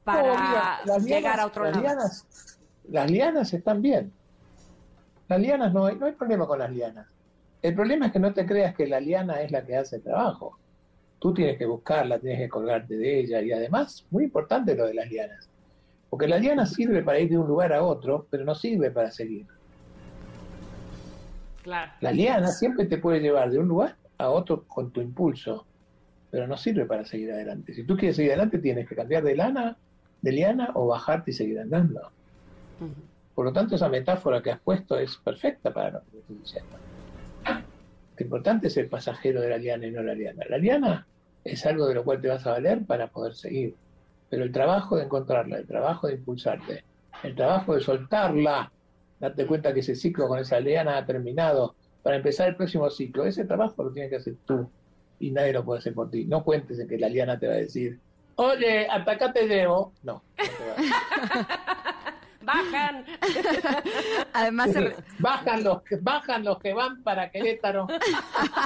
[0.05, 1.83] para llegar a otro lado?
[2.87, 4.13] las lianas están bien.
[5.27, 7.05] Las lianas no hay, no hay problema con las lianas.
[7.61, 10.03] El problema es que no te creas que la liana es la que hace el
[10.03, 10.57] trabajo.
[11.23, 14.93] Tú tienes que buscarla, tienes que colgarte de ella y además, muy importante lo de
[14.93, 15.47] las lianas.
[16.09, 19.09] Porque la liana sirve para ir de un lugar a otro, pero no sirve para
[19.09, 19.45] seguir.
[21.61, 21.93] Claro.
[22.01, 25.65] La liana siempre te puede llevar de un lugar a otro con tu impulso,
[26.29, 27.73] pero no sirve para seguir adelante.
[27.73, 29.77] Si tú quieres seguir adelante, tienes que cambiar de lana,
[30.21, 32.01] de liana o bajarte y seguir andando.
[33.33, 36.75] Por lo tanto, esa metáfora que has puesto es perfecta para lo que estoy diciendo.
[38.17, 40.43] Lo importante es el pasajero de la liana y no la liana.
[40.49, 41.07] La liana
[41.43, 43.75] es algo de lo cual te vas a valer para poder seguir.
[44.29, 46.83] Pero el trabajo de encontrarla, el trabajo de impulsarte,
[47.23, 48.71] el trabajo de soltarla,
[49.19, 53.25] darte cuenta que ese ciclo con esa liana ha terminado para empezar el próximo ciclo,
[53.25, 54.69] ese trabajo lo tienes que hacer tú
[55.19, 56.25] y nadie lo puede hacer por ti.
[56.25, 57.99] No cuentes en que la liana te va a decir,
[58.35, 59.93] oye, hasta acá te llevo.
[60.03, 60.43] No, no te
[62.43, 63.05] bajan.
[64.33, 64.95] Además, se...
[65.19, 67.87] bajan, los que, bajan los que van para Querétaro.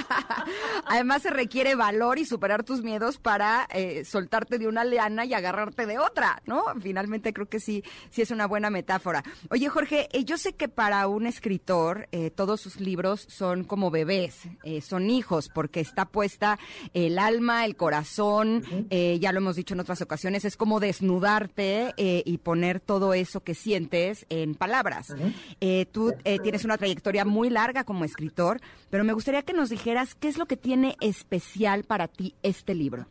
[0.86, 5.34] Además, se requiere valor y superar tus miedos para eh, soltarte de una leana y
[5.34, 6.64] agarrarte de otra, ¿no?
[6.82, 9.24] Finalmente creo que sí, sí es una buena metáfora.
[9.50, 13.92] Oye, Jorge, eh, yo sé que para un escritor eh, todos sus libros son como
[13.92, 14.42] bebés,
[14.82, 16.60] son hijos, porque está puesta
[16.94, 22.38] el alma, el corazón, ya lo hemos dicho en otras ocasiones, es como desnudarte y
[22.40, 25.14] poner todo eso que sientes en palabras.
[25.60, 29.70] Eh, tú eh, tienes una trayectoria muy larga como escritor, pero me gustaría que nos
[29.70, 33.08] dijeras qué es lo que tiene especial para ti este libro.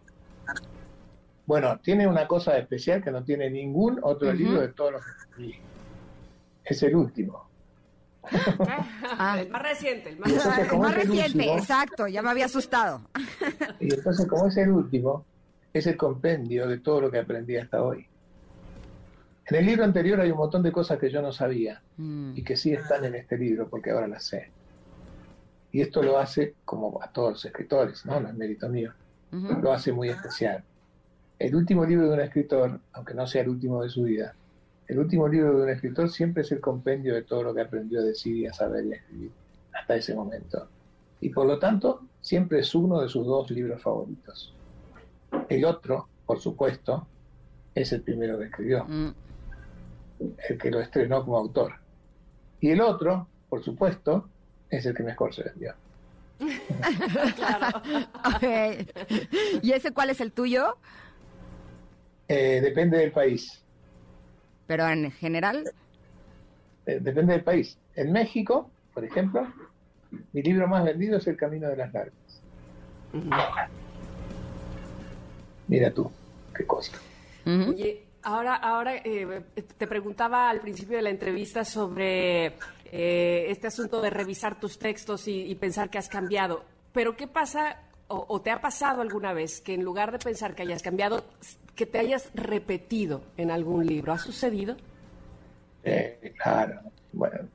[1.45, 5.11] Bueno, tiene una cosa especial que no tiene ningún otro libro de todos los que
[5.21, 5.55] escribí.
[6.65, 7.47] Es el último.
[9.19, 9.39] Ah.
[9.41, 13.03] El más reciente, el más, reciente, exacto, ya me había asustado.
[13.79, 15.25] Y entonces, como es el último,
[15.73, 18.07] es el compendio de todo lo que aprendí hasta hoy.
[19.49, 22.33] En el libro anterior hay un montón de cosas que yo no sabía mm.
[22.37, 24.51] y que sí están en este libro porque ahora las sé.
[25.71, 28.93] Y esto lo hace, como a todos los escritores, no, no es mérito mío,
[29.31, 30.65] lo hace muy especial.
[31.39, 34.35] El último libro de un escritor, aunque no sea el último de su vida,
[34.89, 38.01] el último libro de un escritor siempre es el compendio de todo lo que aprendió
[38.01, 39.31] a decir y a saber y a escribir
[39.75, 40.67] hasta ese momento.
[41.21, 44.55] Y por lo tanto, siempre es uno de sus dos libros favoritos.
[45.49, 47.07] El otro, por supuesto,
[47.75, 48.85] es el primero que escribió.
[48.85, 49.26] Mm
[50.19, 51.75] el que lo estrenó como autor.
[52.61, 54.29] Y el otro, por supuesto,
[54.71, 55.75] es el que mejor se vendió.
[57.37, 57.83] claro.
[59.63, 60.77] ¿Y ese cuál es el tuyo?
[62.29, 63.63] Eh, depende del país.
[64.67, 65.71] ¿Pero en general?
[66.87, 67.79] Eh, depende del país.
[67.95, 69.47] En México, por ejemplo,
[70.33, 72.43] mi libro más vendido es El Camino de las Lágrimas.
[75.69, 76.11] Mira tú,
[76.55, 76.93] qué cosa.
[78.29, 79.45] Ahora, ahora eh,
[79.79, 82.55] te preguntaba al principio de la entrevista sobre
[82.91, 86.65] eh, este asunto de revisar tus textos y, pensar que has cambiado.
[86.93, 90.63] Pero ¿qué pasa o, te ha pasado alguna vez que en lugar de pensar que
[90.63, 91.23] hayas cambiado,
[91.77, 94.13] que te hayas repetido en algún libro?
[94.13, 94.75] ¿Ha sucedido?
[95.85, 96.81] Eh, claro.
[97.13, 97.49] Bueno,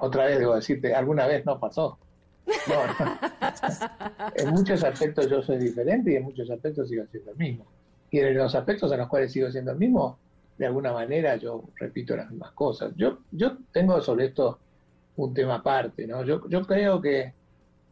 [0.00, 1.98] otra vez debo decirte, alguna vez no pasó.
[4.34, 7.79] en muchos aspectos yo soy diferente y en muchos aspectos sigo siendo el mismo.
[8.10, 10.18] Y en los aspectos en los cuales sigo siendo el mismo,
[10.58, 12.92] de alguna manera yo repito las mismas cosas.
[12.96, 14.58] Yo, yo tengo sobre esto
[15.16, 16.24] un tema aparte, ¿no?
[16.24, 17.32] Yo, yo creo que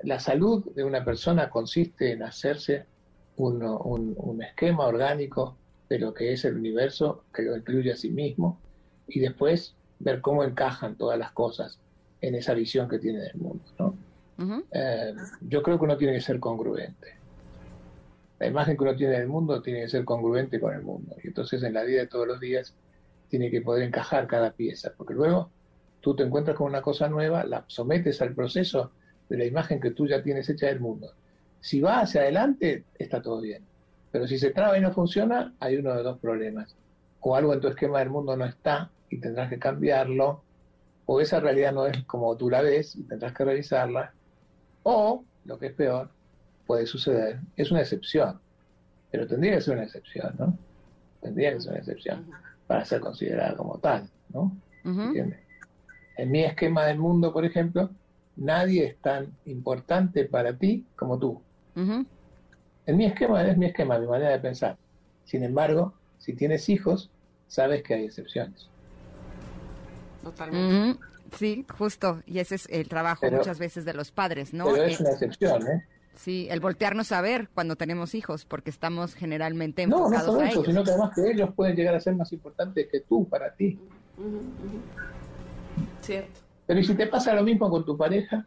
[0.03, 2.85] la salud de una persona consiste en hacerse
[3.37, 5.57] un, un, esquema orgánico
[5.89, 8.59] de lo que es el universo, que lo incluye a sí mismo,
[9.07, 11.79] y después ver cómo encajan todas las cosas
[12.21, 13.65] en esa visión que tiene del mundo.
[13.79, 14.63] ¿no?
[14.73, 17.18] Eh, yo creo que uno tiene que ser congruente
[18.39, 21.17] la imagen que uno tiene del mundo tiene que ser congruente con el mundo.
[21.23, 22.75] Y entonces en la vida de todos los días
[23.29, 25.51] tiene que poder encajar cada pieza, porque luego
[26.01, 28.93] tú te encuentras con una cosa nueva, la sometes al proceso
[29.29, 31.13] de la imagen que tú ya tienes hecha del mundo.
[31.61, 33.65] Si va hacia adelante, está todo bien.
[34.11, 36.75] Pero si se traba y no funciona, hay uno de dos problemas.
[37.21, 40.43] O algo en tu esquema del mundo no está y tendrás que cambiarlo,
[41.07, 44.13] o esa realidad no es como tú la ves y tendrás que revisarla,
[44.83, 46.11] o, lo que es peor,
[46.69, 48.39] puede suceder, es una excepción.
[49.11, 50.57] pero tendría que ser una excepción, ¿no?
[51.23, 52.27] Tendría que ser una excepción
[52.67, 54.55] para ser considerada como tal, ¿no?
[54.85, 55.39] ¿Entiendes?
[56.19, 57.89] En mi esquema del mundo, por ejemplo,
[58.37, 61.41] nadie es tan importante para ti como tú.
[61.75, 64.77] En mi esquema es mi esquema, mi manera de pensar.
[65.25, 67.11] Sin embargo, si tienes hijos,
[67.47, 68.69] sabes que hay excepciones.
[70.23, 71.01] Totalmente.
[71.37, 72.23] Sí, justo.
[72.27, 74.67] Y ese es el trabajo Pero- muchas veces de los padres, ¿no?
[74.67, 75.87] Pero es Eh, una excepción, ¿eh?
[76.19, 80.41] Sí, el voltearnos a ver cuando tenemos hijos, porque estamos generalmente No, no enfocados solo
[80.41, 80.67] a eso, ellos.
[80.67, 83.79] sino que además que ellos pueden llegar a ser más importantes que tú para ti.
[86.03, 86.41] Cierto.
[86.67, 88.47] Pero ¿y si te pasa lo mismo con tu pareja?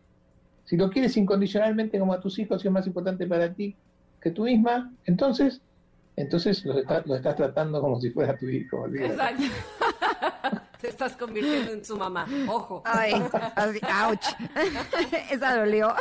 [0.65, 3.75] Si lo quieres incondicionalmente como a tus hijos y es más importante para ti
[4.21, 5.61] que tú misma, entonces,
[6.15, 8.81] entonces los, está- los estás tratando como si fuera tu hijo.
[8.81, 9.13] olvídate.
[9.13, 9.43] Exacto.
[10.81, 12.27] Te estás convirtiendo en su mamá.
[12.47, 12.81] Ojo.
[12.85, 13.13] Ay,
[13.55, 14.25] así, ouch.
[15.31, 15.93] Esa dolió.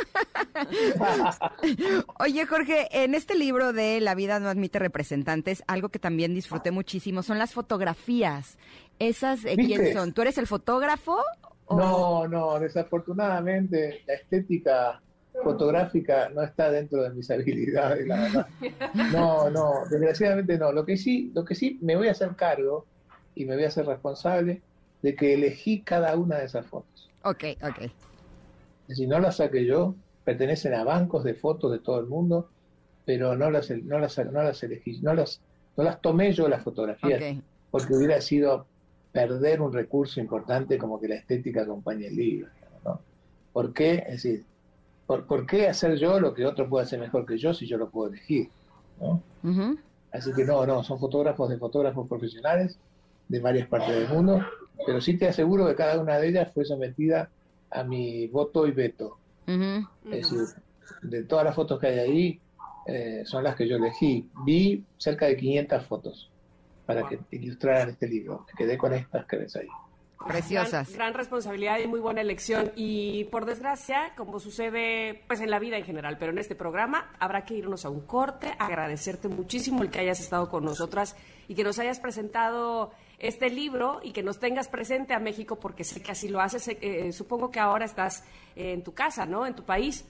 [2.19, 6.71] Oye, Jorge, en este libro de La vida no admite representantes, algo que también disfruté
[6.71, 8.57] muchísimo son las fotografías.
[8.99, 10.13] ¿Esas eh, quién son?
[10.13, 11.17] ¿Tú eres el fotógrafo?
[11.65, 15.01] o- No, no, desafortunadamente la estética
[15.43, 18.47] fotográfica no está dentro de mis habilidades, la verdad.
[19.11, 20.71] No, no, desgraciadamente no.
[20.71, 22.85] Lo que sí, lo que sí me voy a hacer cargo
[23.33, 24.61] y me voy a hacer responsable
[25.01, 27.09] de que elegí cada una de esas fotos.
[27.23, 27.91] Ok, ok.
[28.87, 32.49] Decir, no las saqué yo, pertenecen a bancos de fotos de todo el mundo,
[33.05, 35.41] pero no las, no las, no las elegí, no las,
[35.77, 37.43] no las tomé yo las fotografías, Ok.
[37.71, 38.65] porque hubiera sido
[39.11, 42.49] perder un recurso importante como que la estética acompañe el libro.
[42.85, 43.01] ¿no?
[43.53, 43.95] ¿Por qué?
[44.07, 44.45] Es decir,
[45.07, 47.77] ¿por, por qué hacer yo lo que otro puede hacer mejor que yo si yo
[47.77, 48.49] lo puedo elegir?
[48.99, 49.21] ¿no?
[49.43, 49.77] Ujú.
[50.11, 52.77] Así que no, no, son fotógrafos de fotógrafos profesionales
[53.27, 54.41] de varias partes del mundo,
[54.85, 57.29] pero sí te aseguro que cada una de ellas fue sometida
[57.69, 59.17] a mi voto y veto.
[59.47, 59.87] Ujú.
[60.11, 60.39] Es decir,
[61.01, 62.39] de todas las fotos que hay ahí,
[62.85, 64.29] eh, son las que yo elegí.
[64.45, 66.29] Vi cerca de 500 fotos
[66.85, 68.45] para que ilustraran este libro.
[68.47, 69.67] Me quedé con estas que ves ahí.
[70.27, 70.87] Preciosas.
[70.89, 72.71] Gran, gran responsabilidad y muy buena elección.
[72.75, 77.11] Y por desgracia, como sucede pues en la vida en general, pero en este programa
[77.19, 81.15] habrá que irnos a un corte, agradecerte muchísimo el que hayas estado con nosotras
[81.47, 82.91] y que nos hayas presentado
[83.21, 86.65] este libro y que nos tengas presente a México porque sé que así lo haces.
[86.77, 88.23] Que, eh, supongo que ahora estás
[88.55, 89.45] eh, en tu casa, ¿no?
[89.45, 90.05] En tu país.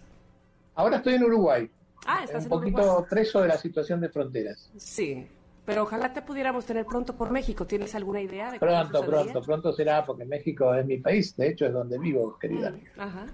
[0.76, 1.70] Ahora estoy en Uruguay.
[2.06, 3.06] Ah, estás un en poquito Uruguay.
[3.10, 4.72] preso de la situación de fronteras.
[4.78, 5.28] Sí.
[5.66, 7.68] Pero ojalá te pudiéramos tener pronto por México.
[7.68, 11.36] ¿Tienes alguna idea de Pronto, pronto, pronto será porque México es mi país.
[11.36, 12.92] De hecho, es donde vivo, querida amiga.
[12.98, 13.28] Ajá.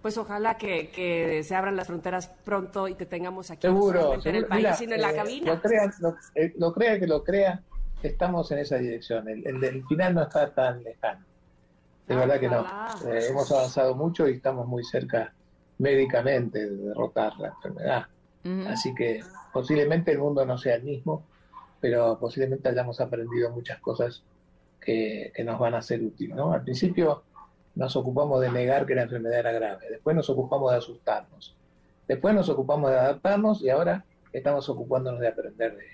[0.00, 4.34] Pues ojalá que, que se abran las fronteras pronto y te tengamos aquí Seguro, en
[4.34, 5.54] el país, Mira, sino en la eh, cabina.
[5.54, 7.62] Lo crea, lo, eh, lo crea que lo crea,
[8.08, 9.28] estamos en esa dirección.
[9.28, 11.24] El, el- el final no está tan lejano.
[12.06, 12.66] De Ah, verdad que no.
[13.10, 15.32] Eh, hemos avanzado mucho y estamos muy cerca
[15.78, 18.06] médicamente de derrotar la enfermedad.
[18.66, 19.20] Así que
[19.52, 21.24] posiblemente el mundo no sea el mismo,
[21.80, 24.22] pero posiblemente hayamos aprendido muchas cosas
[24.80, 26.34] que, que nos van a ser útiles.
[26.36, 26.52] ¿no?
[26.52, 27.22] Al principio
[27.76, 31.56] nos ocupamos de negar que la enfermedad era grave, después nos ocupamos de asustarnos,
[32.08, 35.84] después nos ocupamos de adaptarnos y ahora estamos ocupándonos de aprender de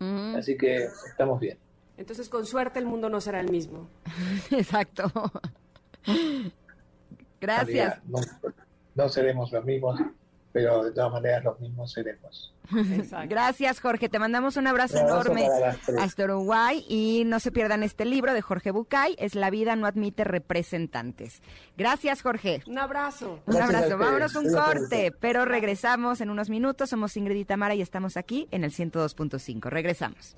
[0.00, 1.58] Así que estamos bien.
[1.96, 3.88] Entonces, con suerte, el mundo no será el mismo.
[4.50, 5.10] Exacto.
[7.40, 8.00] Gracias.
[8.06, 8.20] No,
[8.94, 10.00] no seremos los mismos,
[10.52, 12.52] pero de todas maneras los mismos seremos.
[12.72, 13.28] Exacto.
[13.28, 14.08] Gracias, Jorge.
[14.08, 15.48] Te mandamos un abrazo, Un abrazo enorme
[15.98, 19.86] hasta Uruguay y no se pierdan este libro de Jorge Bucay, Es la vida no
[19.86, 21.42] admite representantes.
[21.76, 22.62] Gracias, Jorge.
[22.66, 23.40] Un abrazo.
[23.46, 23.98] Un Gracias abrazo.
[23.98, 26.90] Vámonos un corte, pero regresamos en unos minutos.
[26.90, 29.68] Somos Ingrid y Tamara y estamos aquí en el 102.5.
[29.68, 30.36] Regresamos.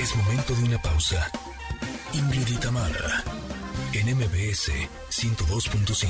[0.00, 1.30] Es momento de una pausa.
[2.14, 2.48] Ingrid
[3.92, 4.72] en MBS
[5.10, 6.08] 102.5.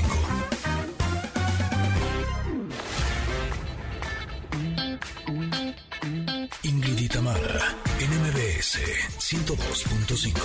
[6.63, 8.79] Ingrid y Tamara, en MBS
[9.19, 10.39] 102.5.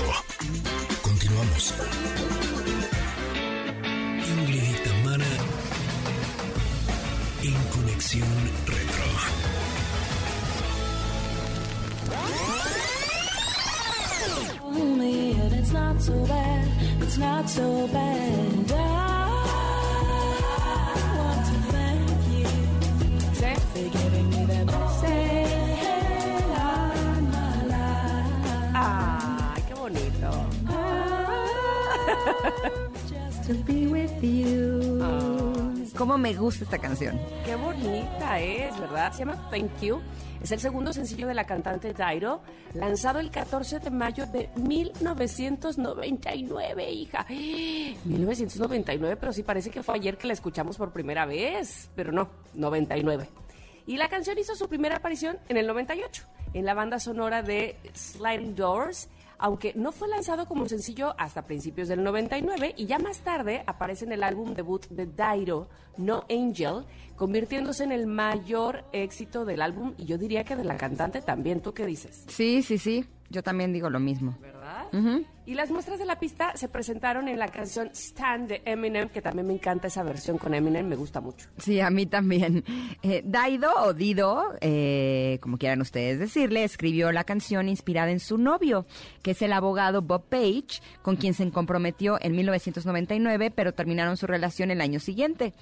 [1.03, 1.75] Continuamos.
[4.29, 5.33] Ingrid y Tamara,
[7.45, 8.29] en Conexión
[8.67, 9.07] Retro.
[14.99, 16.69] Me and it's not so bad,
[17.03, 18.73] it's not so bad.
[18.73, 18.75] I
[21.19, 22.47] want to thank you
[23.73, 28.75] for giving me that message on my life.
[28.75, 30.33] Ay, qué bonito.
[33.09, 35.01] Just to be with you.
[35.03, 35.46] Ah.
[35.97, 37.19] Cómo me gusta esta canción.
[37.45, 39.11] Qué bonita es, ¿verdad?
[39.13, 40.01] Se llama Thank You.
[40.43, 42.43] Es el segundo sencillo de la cantante Dairo,
[42.75, 47.25] lanzado el 14 de mayo de 1999, hija.
[47.29, 52.29] 1999, pero sí parece que fue ayer que la escuchamos por primera vez, pero no,
[52.55, 53.27] 99.
[53.87, 57.77] Y la canción hizo su primera aparición en el 98, en la banda sonora de
[57.95, 59.09] Sliding Doors,
[59.39, 64.05] aunque no fue lanzado como sencillo hasta principios del 99 y ya más tarde aparece
[64.05, 66.85] en el álbum debut de Dairo, No Angel,
[67.17, 71.61] convirtiéndose en el mayor éxito del álbum y yo diría que de la cantante también.
[71.61, 72.25] ¿Tú qué dices?
[72.29, 73.07] Sí, sí, sí.
[73.29, 74.37] Yo también digo lo mismo.
[75.47, 79.23] Y las muestras de la pista se presentaron en la canción Stand de Eminem, que
[79.23, 81.47] también me encanta esa versión con Eminem, me gusta mucho.
[81.59, 82.65] Sí, a mí también.
[83.03, 88.39] Eh, Daido o Dido, eh, como quieran ustedes decirle, escribió la canción inspirada en su
[88.39, 88.87] novio,
[89.23, 94.27] que es el abogado Bob Page, con quien se comprometió en 1999, pero terminaron su
[94.27, 95.53] relación el año siguiente.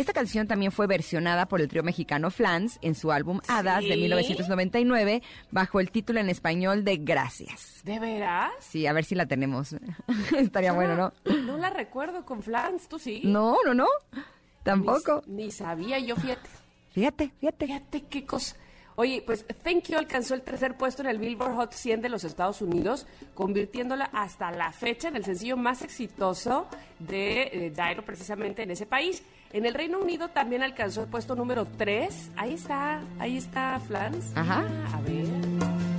[0.00, 3.92] Esta canción también fue versionada por el trío mexicano Flans en su álbum Hadas de
[3.92, 4.00] ¿Sí?
[4.00, 7.82] 1999, bajo el título en español de Gracias.
[7.84, 8.50] ¿De veras?
[8.60, 9.76] Sí, a ver si la tenemos.
[10.38, 11.12] Estaría bueno, ¿no?
[11.42, 13.20] No la recuerdo con Flans, ¿tú sí?
[13.24, 13.88] No, no, no.
[14.62, 15.22] Tampoco.
[15.26, 16.48] Ni, ni sabía yo, fíjate.
[16.92, 17.66] Fíjate, fíjate.
[17.66, 18.56] Fíjate qué cosa.
[18.96, 22.24] Oye, pues Thank You alcanzó el tercer puesto en el Billboard Hot 100 de los
[22.24, 28.62] Estados Unidos, convirtiéndola hasta la fecha en el sencillo más exitoso de eh, Dairo precisamente
[28.62, 29.22] en ese país.
[29.52, 32.30] En el Reino Unido también alcanzó el puesto número 3.
[32.36, 34.30] Ahí está, ahí está Flans.
[34.36, 34.64] Ajá.
[34.86, 35.89] Ah, a ver.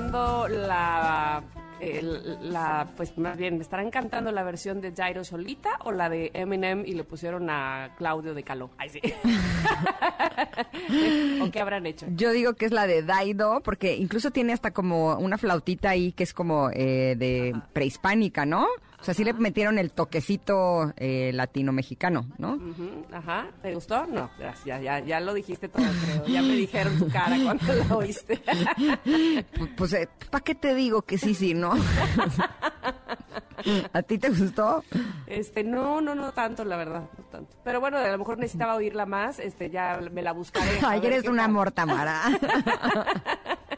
[0.00, 1.42] La,
[1.80, 6.30] el- la, pues más bien, ¿estarán cantando la versión de Jairo solita o la de
[6.34, 8.70] Eminem y le pusieron a Claudio de Caló?
[8.78, 9.00] Ay, sí.
[11.42, 12.06] ¿O qué habrán hecho?
[12.14, 16.12] Yo digo que es la de Daido, porque incluso tiene hasta como una flautita ahí
[16.12, 18.66] que es como eh, de prehispánica, ¿no?
[19.04, 22.54] O sea, sí le metieron el toquecito eh, latino-mexicano, ¿no?
[22.54, 24.06] Ujú, Ajá, ¿te gustó?
[24.06, 26.26] No, gracias, ya, ya, ya lo dijiste todo, creo.
[26.26, 28.42] Ya me dijeron tu cara cuando lo oíste.
[28.42, 29.94] Pu- Pues,
[30.30, 31.74] ¿para qué te digo que sí, sí, no?
[33.92, 34.82] ¿A ti te gustó?
[35.26, 37.54] Este, no, no, no tanto, la verdad, no tanto.
[37.62, 40.78] Pero bueno, a lo mejor necesitaba oírla más, este, ya me la buscaré.
[40.82, 42.22] Ay, eres un amor, Tamara.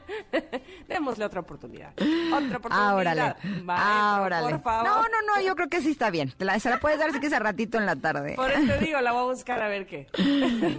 [0.89, 1.93] Démosle otra oportunidad.
[1.93, 2.89] Otra oportunidad.
[2.91, 3.23] Ah, órale.
[3.43, 4.51] Maestro, Ah, órale.
[4.51, 4.87] Por favor.
[4.89, 6.33] No, no, no, yo creo que sí está bien.
[6.37, 8.35] Te la- se la puedes dar si quieres a ratito en la tarde.
[8.37, 10.07] Por eso te digo, la voy a buscar a ver qué.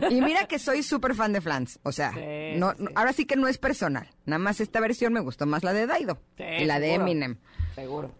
[0.09, 1.79] Y mira que soy súper fan de Flans.
[1.83, 2.85] O sea, Sí, no, sí, sí.
[2.95, 4.07] ahora sí que no es personal.
[4.25, 6.93] Nada más esta versión me gustó más la de Daido Sí, y la de.
[6.95, 7.37] Eminem.
[7.75, 8.11] Seguro.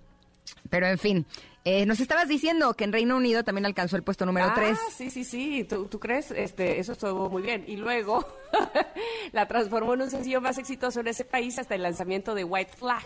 [0.70, 1.26] Pero en fin,
[1.70, 4.78] eh, nos estabas diciendo que en Reino Unido también alcanzó el puesto número ah, 3.
[4.90, 5.66] sí, sí, sí.
[5.66, 6.32] ¿Tú, tú crees?
[6.32, 7.66] Este, eso estuvo muy bien.
[7.68, 8.26] Y luego
[9.34, 12.72] la transformó en un sencillo más exitoso en ese país hasta el lanzamiento de White
[12.78, 13.04] Flag.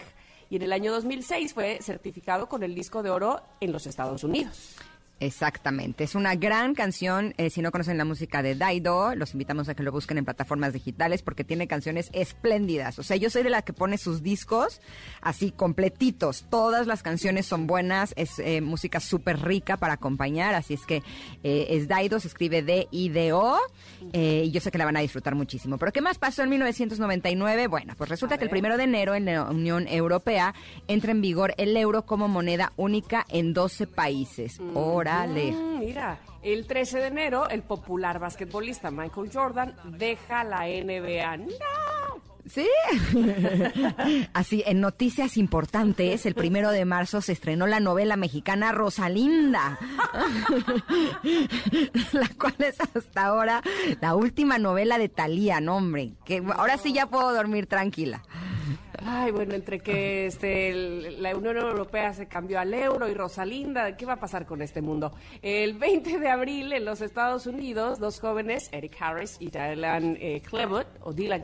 [0.51, 4.23] Y en el año 2006 fue certificado con el disco de oro en los Estados
[4.23, 4.75] Unidos.
[5.21, 7.35] Exactamente, es una gran canción.
[7.37, 10.25] eh, si no conocen la música de Daido, los invitamos a que lo busquen en
[10.25, 12.97] plataformas digitales porque tiene canciones espléndidas.
[12.97, 14.81] O sea, yo soy de la que pone sus discos
[15.21, 16.47] así completitos.
[16.49, 20.55] Todas las canciones son buenas, es eh, música súper rica para acompañar.
[20.55, 21.03] Así es que
[21.43, 23.59] eh, es Daido, se escribe D-I-D-O
[24.13, 25.77] y yo sé que la van a disfrutar muchísimo.
[25.77, 27.67] Pero ¿qué más pasó en 1999?
[27.67, 30.55] Bueno, pues resulta que el primero de enero en la Unión Europea
[30.87, 34.59] entra en vigor el euro como moneda única en 12 países.
[35.11, 35.51] Órale.
[35.51, 41.37] Mm, mira, el 13 de enero, el popular basquetbolista Michael Jordan deja la NBA.
[41.37, 42.21] ¡No!
[42.49, 42.67] Sí.
[44.33, 49.77] Así, en noticias importantes, el primero de marzo se estrenó la novela mexicana Rosalinda,
[52.11, 53.61] la cual es hasta ahora
[54.01, 58.23] la última novela de Talía, no hombre, que ahora sí ya puedo dormir tranquila.
[59.03, 60.73] Ay, bueno, entre que este,
[61.19, 64.81] la Unión Europea se cambió al euro y Rosalinda, ¿qué va a pasar con este
[64.81, 65.11] mundo?
[65.41, 70.43] El 20 de abril en los Estados Unidos, dos jóvenes, Eric Harris y Dylan eh,
[71.01, 71.43] o Dylan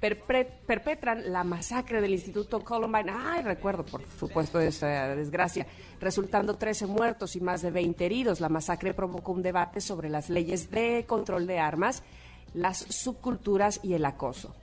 [0.00, 3.12] perpetran la masacre del Instituto Columbine.
[3.12, 5.66] Ay, recuerdo, por supuesto, esa desgracia,
[6.00, 8.40] resultando 13 muertos y más de 20 heridos.
[8.40, 12.02] La masacre provocó un debate sobre las leyes de control de armas,
[12.54, 14.54] las subculturas y el acoso.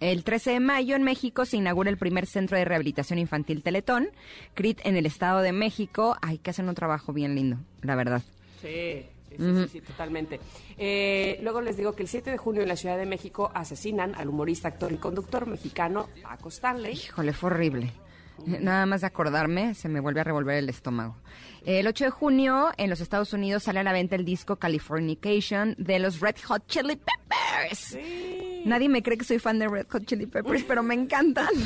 [0.00, 4.10] El 13 de mayo en México se inaugura el primer centro de rehabilitación infantil Teletón,
[4.54, 6.16] CRIT en el Estado de México.
[6.22, 8.22] Ay, que hacen un trabajo bien lindo, la verdad.
[8.62, 10.38] Sí, sí, sí, sí, sí, totalmente.
[10.76, 14.14] Eh, luego les digo que el 7 de junio en la Ciudad de México asesinan
[14.14, 16.92] al humorista, actor y conductor mexicano Paco Stanley.
[16.92, 17.92] Híjole, fue horrible.
[18.46, 21.16] Nada más de acordarme, se me vuelve a revolver el estómago.
[21.68, 25.74] El 8 de junio, en los Estados Unidos, sale a la venta el disco Californication
[25.76, 27.98] de los Red Hot Chili Peppers.
[28.64, 31.48] Nadie me cree que soy fan de Red Hot Chili Peppers, pero me encantan.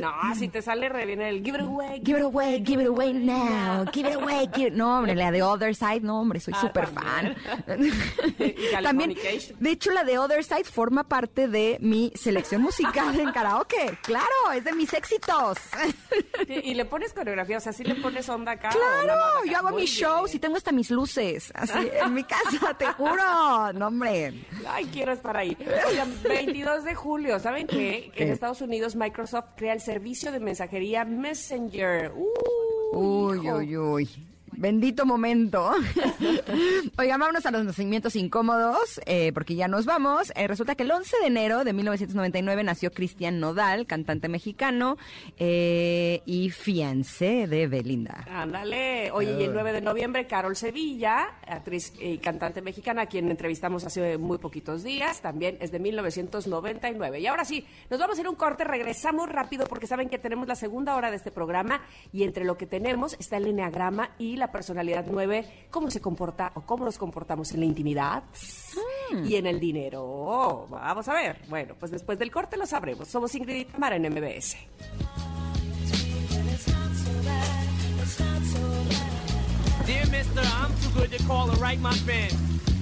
[0.00, 2.00] No, si te sale re bien el Give It Away.
[2.04, 4.74] Give it away, give it away now, give it away, give it...
[4.74, 7.36] No, hombre, la de Other Side, no, hombre, soy Ah, súper fan.
[8.82, 9.14] también.
[9.60, 13.98] De hecho, la de Other Side forma parte de mi selección musical en karaoke.
[14.02, 15.58] Claro, es de mis éxitos.
[16.46, 18.70] Sí, Y le pones coreografía, o sea, si le pones onda acá.
[18.70, 22.14] o nada más Claro, yo hago mis shows y tengo hasta mis luces, así, en
[22.14, 23.72] mi casa, te juro.
[23.74, 24.34] No, hombre.
[24.68, 25.56] Ay, quiero estar ahí.
[25.88, 28.10] Oigan, 22 de julio, ¿saben qué?
[28.16, 28.30] En.
[28.32, 32.12] Estados Unidos Microsoft crea el servicio de mensajería Messenger.
[32.14, 32.26] Uh,
[32.92, 33.56] Uy, hijo.
[33.56, 34.27] uy, uy.
[34.52, 35.70] Bendito momento.
[36.98, 40.32] Oigan, vámonos a los nacimientos incómodos, eh, porque ya nos vamos.
[40.34, 44.96] Eh, resulta que el 11 de enero de 1999 nació Cristian Nodal, cantante mexicano
[45.38, 48.24] eh, y fiancé de Belinda.
[48.30, 49.10] Ándale.
[49.12, 53.84] Oye, y el 9 de noviembre, Carol Sevilla, actriz y cantante mexicana, a quien entrevistamos
[53.84, 57.20] hace muy poquitos días, también es de 1999.
[57.20, 60.18] Y ahora sí, nos vamos a ir a un corte, regresamos rápido porque saben que
[60.18, 61.82] tenemos la segunda hora de este programa
[62.12, 66.52] y entre lo que tenemos está el enneagrama y la personalidad 9, cómo se comporta
[66.54, 68.22] o cómo nos comportamos en la intimidad
[69.24, 70.66] y en el dinero.
[70.70, 71.40] Vamos a ver.
[71.48, 73.08] Bueno, pues después del corte lo sabremos.
[73.08, 74.56] Somos Ingrid y Tamara en MBS.
[79.86, 82.34] Dear mister, I'm too good to call and write my fans.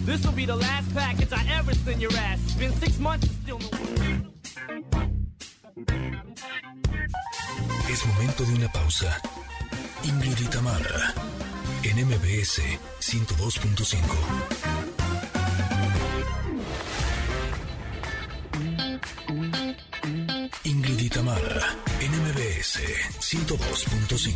[0.05, 2.41] This will be the last package I ever send your ass.
[2.45, 3.69] It's been six months and still no...
[7.89, 9.21] Es momento de una pausa.
[10.05, 10.47] Ingrid y
[11.83, 12.61] en MBS
[13.01, 13.97] 102.5.
[20.65, 21.09] Ingrid y
[22.01, 22.81] en MBS
[23.21, 24.35] 102.5.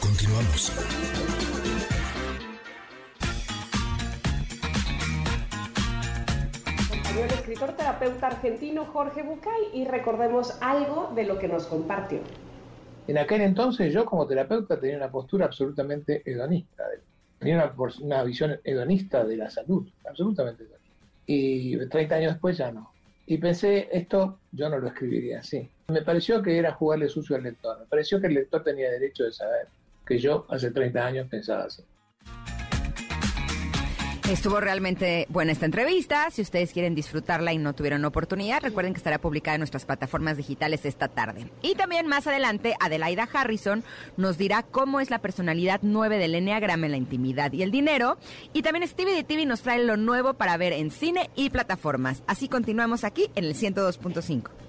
[0.00, 0.72] Continuamos.
[7.22, 12.20] el escritor terapeuta argentino Jorge Bucay y recordemos algo de lo que nos compartió.
[13.08, 16.84] En aquel entonces yo como terapeuta tenía una postura absolutamente hedonista.
[17.38, 21.06] Tenía una, visión hedonista de la salud, absolutamente hedonista.
[21.24, 22.92] Y 30 años después ya no.
[23.24, 25.70] Y pensé, esto yo no lo escribiría así.
[25.88, 27.78] Me pareció que era jugarle sucio al lector.
[27.78, 29.68] Me pareció que el lector tenía derecho de saber
[30.06, 31.82] que yo hace 30 años pensaba así.
[34.28, 36.30] Estuvo realmente buena esta entrevista.
[36.30, 40.36] Si ustedes quieren disfrutarla y no tuvieron oportunidad, recuerden que estará publicada en nuestras plataformas
[40.36, 41.50] digitales esta tarde.
[41.62, 43.82] Y también más adelante, Adelaida Harrison
[44.18, 48.18] nos dirá cómo es la personalidad 9 del Enneagrama en la intimidad y el dinero.
[48.52, 52.22] Y también Stevie de TV nos trae lo nuevo para ver en cine y plataformas.
[52.26, 54.67] Así continuamos aquí en el 102.5.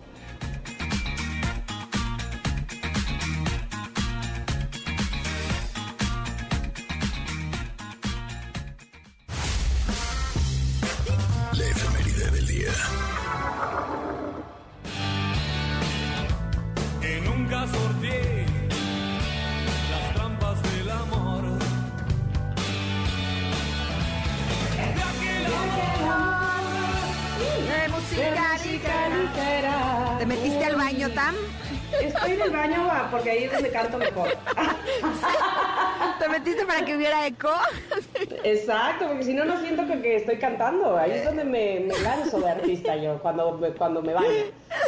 [39.10, 40.95] porque si no, no siento que, que estoy cantando.
[40.95, 44.28] Ahí es donde me, me lanzo de artista yo, cuando me, cuando me baño.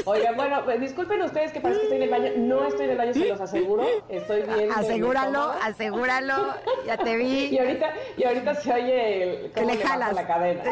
[0.05, 2.32] Oigan, bueno, pues, disculpen ustedes que parece que estoy en el baño.
[2.38, 3.84] No estoy en el baño, se los aseguro.
[4.07, 4.72] Estoy bien.
[4.72, 6.53] Asegúralo, asegúralo.
[6.86, 7.47] Ya te vi.
[7.47, 10.13] Y ahorita, y ahorita se oye el, cómo le jalas.
[10.13, 10.63] la cadena.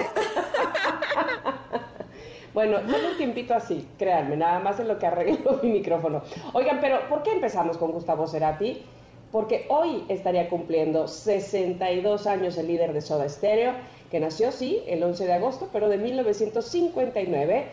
[2.53, 6.23] Bueno, solo un tiempito así, créanme, nada más en lo que arreglo mi micrófono.
[6.53, 8.83] Oigan, pero ¿por qué empezamos con Gustavo Cerati?
[9.31, 13.73] Porque hoy estaría cumpliendo 62 años el líder de Soda Stereo,
[14.09, 17.65] que nació, sí, el 11 de agosto, pero de 1959.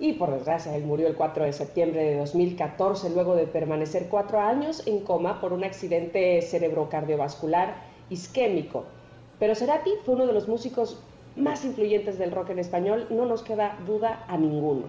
[0.00, 4.38] y por desgracia él murió el 4 de septiembre de 2014 luego de permanecer cuatro
[4.38, 7.74] años en coma por un accidente cerebrocardiovascular
[8.08, 8.84] isquémico.
[9.40, 11.00] Pero Cerati fue uno de los músicos
[11.34, 14.84] más influyentes del rock en español, no nos queda duda a ninguno.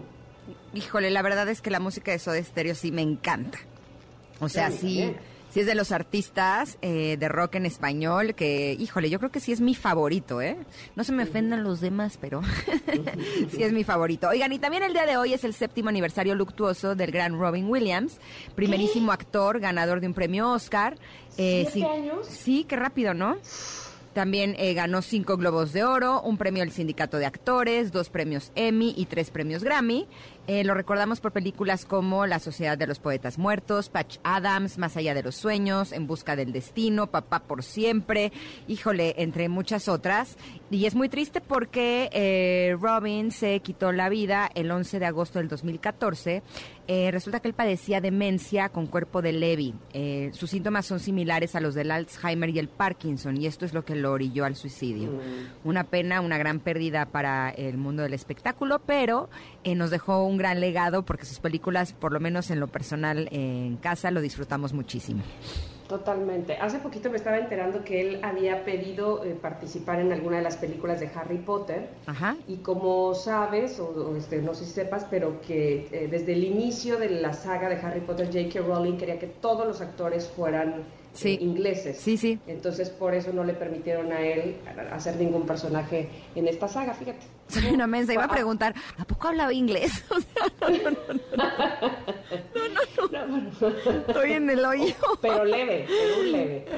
[0.75, 3.57] Híjole, la verdad es que la música de Soda Stereo sí me encanta.
[4.39, 5.15] O sea, Sí.
[5.49, 9.39] Sí es de los artistas eh, de rock en español que, híjole, yo creo que
[9.39, 10.57] sí es mi favorito, ¿eh?
[10.95, 12.41] No se me ofendan los demás, pero
[13.51, 14.29] sí es mi favorito.
[14.29, 17.67] Oigan, y también el día de hoy es el séptimo aniversario luctuoso del gran Robin
[17.67, 18.19] Williams,
[18.55, 20.97] primerísimo actor, ganador de un premio Oscar.
[21.37, 22.27] Eh, ¿Siete sí, años?
[22.27, 23.37] Sí, qué rápido, ¿no?
[24.13, 28.51] También eh, ganó cinco Globos de Oro, un premio del Sindicato de Actores, dos premios
[28.55, 30.07] Emmy y tres premios Grammy.
[30.47, 34.97] Eh, lo recordamos por películas como La Sociedad de los Poetas Muertos, Patch Adams, Más
[34.97, 38.31] allá de los sueños, En busca del destino, Papá por siempre,
[38.67, 40.37] híjole, entre muchas otras.
[40.71, 45.39] Y es muy triste porque eh, Robin se quitó la vida el 11 de agosto
[45.39, 46.43] del 2014.
[46.91, 49.75] Eh, resulta que él padecía demencia con cuerpo de Levy.
[49.93, 53.75] Eh, sus síntomas son similares a los del Alzheimer y el Parkinson, y esto es
[53.75, 55.11] lo que lo orilló al suicidio.
[55.63, 59.29] Una pena, una gran pérdida para el mundo del espectáculo, pero
[59.63, 63.27] eh, nos dejó un gran legado porque sus películas, por lo menos en lo personal
[63.31, 65.21] en casa, lo disfrutamos muchísimo.
[65.89, 66.55] Totalmente.
[66.57, 70.55] Hace poquito me estaba enterando que él había pedido eh, participar en alguna de las
[70.55, 71.89] películas de Harry Potter.
[72.05, 72.37] Ajá.
[72.47, 76.43] Y como sabes, o, o, este, no sé si sepas, pero que eh, desde el
[76.43, 78.67] inicio de la saga de Harry Potter, J.K.
[78.67, 80.83] Rowling quería que todos los actores fueran
[81.23, 81.97] eh, ingleses.
[81.97, 82.39] Sí, sí.
[82.45, 84.57] Entonces por eso no le permitieron a él
[84.91, 87.25] hacer ningún personaje en esta saga, fíjate.
[87.49, 90.03] Soy una mensa, iba a preguntar, ¿a poco hablaba inglés?
[93.01, 93.25] O sea,
[94.07, 94.93] estoy en el hoyo.
[95.21, 96.65] Pero leve, pero un leve.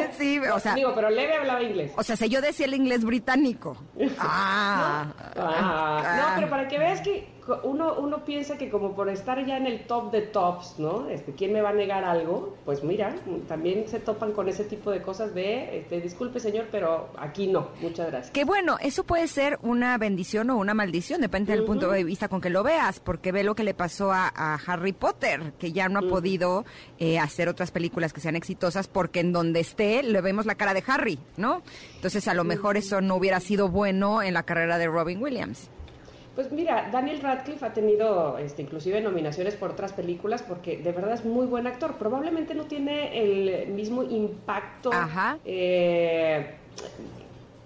[0.00, 1.92] Eh, sí, o sea, Digo, pero leve hablaba inglés.
[1.96, 3.76] o sea, si yo decía el inglés británico.
[4.18, 7.28] Ah, Ah, no, pero para que veas que
[7.64, 11.08] uno, uno piensa que como por estar ya en el top de tops, ¿no?
[11.08, 12.56] Este, ¿Quién me va a negar algo?
[12.64, 13.14] Pues mira,
[13.48, 17.68] también se topan con ese tipo de cosas de, este, disculpe señor, pero aquí no,
[17.80, 18.30] muchas gracias.
[18.32, 22.26] Que bueno, eso puede ser una bendición o una maldición, depende del punto de vista
[22.28, 25.70] con que lo veas, porque ve lo que le pasó a, a Harry Potter, que
[25.70, 26.64] ya no ha podido
[26.98, 30.74] eh, hacer otras películas que sean exitosas, porque en donde esté le vemos la cara
[30.74, 31.62] de Harry, ¿no?
[31.94, 35.70] Entonces a lo mejor eso no hubiera sido bueno en la carrera de Robin Williams.
[36.34, 41.12] Pues mira, Daniel Radcliffe ha tenido este, inclusive nominaciones por otras películas porque de verdad
[41.14, 41.94] es muy buen actor.
[41.98, 45.38] Probablemente no tiene el mismo impacto Ajá.
[45.44, 46.54] eh,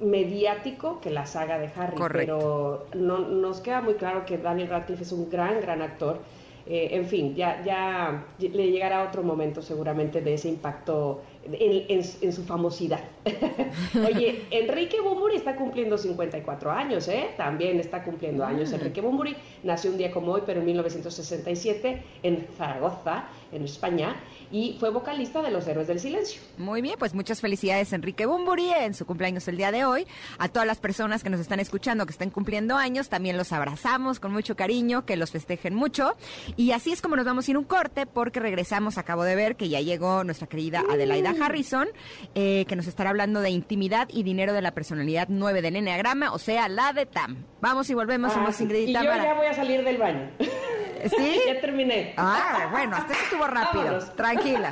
[0.00, 2.86] mediático que la saga de Harry, Correcto.
[2.92, 6.18] pero no, nos queda muy claro que Daniel Radcliffe es un gran, gran actor.
[6.66, 12.02] Eh, en fin, ya, ya le llegará otro momento seguramente de ese impacto en, en-
[12.22, 13.00] en su famosidad.
[14.06, 17.32] Oye, Enrique Bumburi está cumpliendo 54 años, ¿eh?
[17.36, 18.72] También está cumpliendo años.
[18.72, 24.16] Enrique Bumburi nació un día como hoy, pero en 1967 en Zaragoza, en España,
[24.54, 26.40] y fue vocalista de Los Héroes del Silencio.
[26.58, 30.06] Muy bien, pues muchas felicidades Enrique Bumburi en su cumpleaños el día de hoy.
[30.38, 34.20] A todas las personas que nos están escuchando, que estén cumpliendo años, también los abrazamos
[34.20, 36.14] con mucho cariño, que los festejen mucho.
[36.56, 39.56] Y así es como nos vamos a ir un corte, porque regresamos, acabo de ver
[39.56, 41.88] que ya llegó nuestra querida Adelaida Harrison,
[42.36, 46.32] eh, que nos estará hablando de intimidad y dinero de la personalidad 9 del Enneagrama,
[46.32, 47.44] o sea, la de TAM.
[47.60, 50.30] Vamos y volvemos, Ah, somos Ingrid y yo ya voy a salir del baño.
[50.38, 51.40] ¿Sí?
[51.46, 52.14] ya terminé.
[52.16, 53.84] Ah, bueno, hasta eso estuvo rápido.
[53.84, 54.16] Vámonos.
[54.44, 54.70] Tranquila.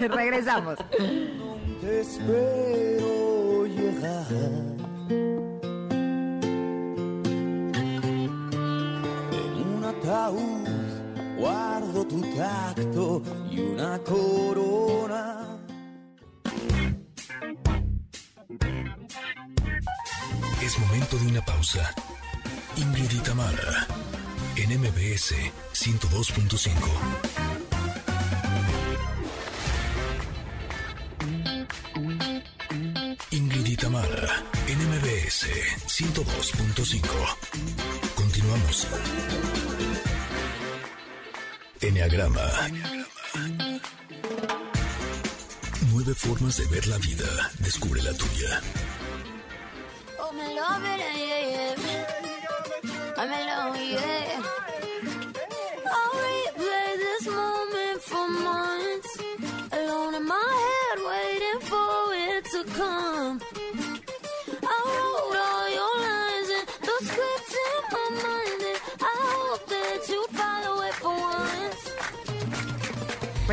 [0.16, 0.78] Regresamos.
[1.80, 4.26] te espero llegar.
[9.32, 10.68] En un ataúd
[11.38, 15.58] guardo tu tacto y una corona.
[20.62, 21.90] Es momento de una pausa.
[22.76, 23.86] Ingrid y Tamara,
[24.56, 25.34] en MBS
[25.74, 27.75] 102.5.
[35.36, 35.48] MBS
[35.86, 37.02] 102.5.
[38.14, 38.86] Continuamos.
[41.82, 42.40] Enneagrama.
[45.92, 47.26] Nueve formas de ver la vida.
[47.58, 48.62] Descubre la tuya.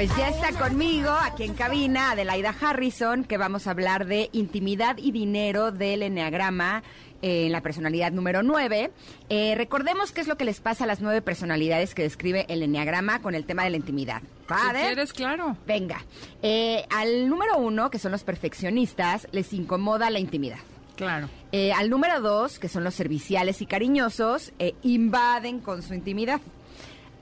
[0.05, 4.97] Pues ya está conmigo aquí en cabina Adelaida Harrison, que vamos a hablar de intimidad
[4.97, 6.83] y dinero del Enneagrama.
[7.21, 8.91] eh, en la personalidad número 9.
[9.29, 12.63] Eh, recordemos qué es lo que les pasa a las nueve personalidades que describe el
[12.63, 14.21] enneagrama con el tema de la intimidad.
[14.21, 14.81] Si ¿Padre?
[14.87, 15.55] quieres, claro.
[15.65, 16.03] Venga.
[16.41, 20.59] Eh, al número uno, que son los perfeccionistas, les incomoda la intimidad.
[20.97, 21.29] Claro.
[21.53, 26.41] Eh, al número dos, que son los serviciales y cariñosos, eh, invaden con su intimidad.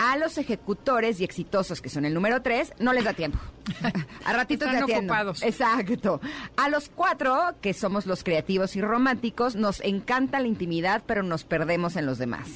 [0.04, 3.38] A los ejecutores y exitosos, que son el número tres, no les da tiempo.
[4.26, 5.14] A ratito te Están atiendo.
[5.14, 5.44] ocupados.
[5.44, 6.20] Exacto.
[6.58, 11.44] A los cuatro, que somos los creativos y románticos, nos encanta la intimidad, pero nos
[11.44, 12.48] perdemos en los demás.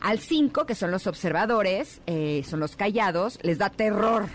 [0.00, 4.28] Al cinco, que son los observadores, eh, son los callados, les da terror.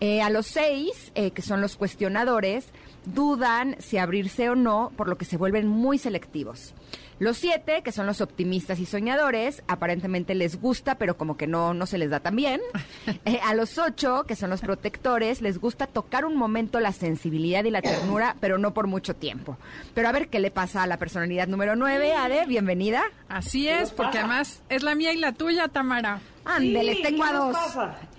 [0.00, 2.66] Eh, a los seis, eh, que son los cuestionadores,
[3.06, 6.74] dudan si abrirse o no, por lo que se vuelven muy selectivos.
[7.18, 11.74] Los siete, que son los optimistas y soñadores, aparentemente les gusta, pero como que no,
[11.74, 12.60] no se les da tan bien.
[13.24, 17.64] Eh, a los ocho, que son los protectores, les gusta tocar un momento la sensibilidad
[17.64, 19.56] y la ternura, pero no por mucho tiempo.
[19.94, 23.02] Pero a ver qué le pasa a la personalidad número nueve, Ade, bienvenida.
[23.28, 26.20] Así es, porque además es la mía y la tuya, Tamara.
[26.44, 27.56] Ándeles, Sí, tengo ¿qué a dos.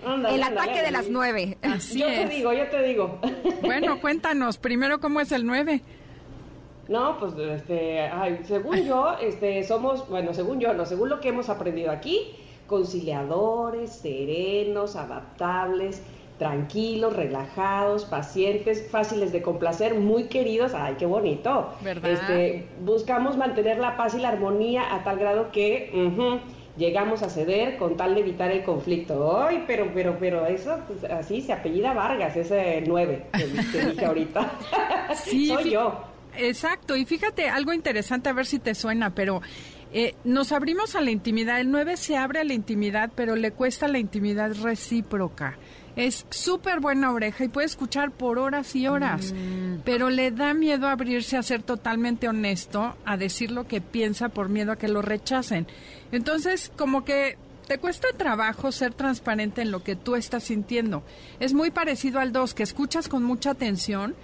[0.04, 1.58] Ándale, El ándale, ataque de las nueve.
[1.62, 2.28] Así yo es.
[2.28, 3.20] te digo, yo te digo.
[3.62, 5.82] Bueno, cuéntanos primero cómo es el 9.
[6.90, 11.28] No, pues este, ay, según yo, este, somos, bueno, según yo, no, según lo que
[11.28, 12.34] hemos aprendido aquí,
[12.66, 16.02] conciliadores, serenos, adaptables,
[16.40, 21.68] tranquilos, relajados, pacientes, fáciles de complacer, muy queridos, ay, qué bonito.
[21.80, 22.10] ¿Verdad?
[22.10, 25.92] Este, buscamos mantener la paz y la armonía a tal grado que
[26.76, 29.40] llegamos a ceder con tal de evitar el conflicto.
[29.40, 34.06] Ay, pero, pero, pero eso, pues, así se apellida Vargas, ese nueve que, que dije
[34.06, 34.50] ahorita.
[35.14, 36.09] Sí, Soy yo.
[36.40, 39.42] Exacto, y fíjate, algo interesante, a ver si te suena, pero
[39.92, 41.60] eh, nos abrimos a la intimidad.
[41.60, 45.58] El 9 se abre a la intimidad, pero le cuesta la intimidad recíproca.
[45.96, 49.34] Es súper buena oreja y puede escuchar por horas y horas,
[49.84, 54.48] pero le da miedo abrirse a ser totalmente honesto, a decir lo que piensa por
[54.48, 55.66] miedo a que lo rechacen.
[56.12, 57.36] Entonces, como que
[57.66, 61.02] te cuesta trabajo ser transparente en lo que tú estás sintiendo.
[61.38, 64.14] Es muy parecido al 2, que escuchas con mucha atención,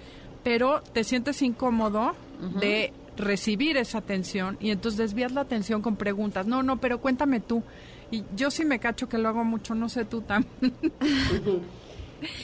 [0.47, 2.15] pero te sientes incómodo
[2.61, 6.47] de recibir esa atención y entonces desvías la atención con preguntas.
[6.47, 7.63] No, no, pero cuéntame tú.
[8.11, 10.73] Y yo sí me cacho que lo hago mucho, no sé tú también.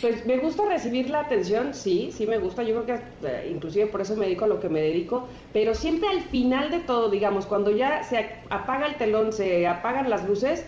[0.01, 2.61] Pues me gusta recibir la atención, sí, sí me gusta.
[2.63, 5.27] Yo creo que eh, inclusive por eso me dedico a lo que me dedico.
[5.51, 10.09] Pero siempre al final de todo, digamos, cuando ya se apaga el telón, se apagan
[10.09, 10.63] las luces,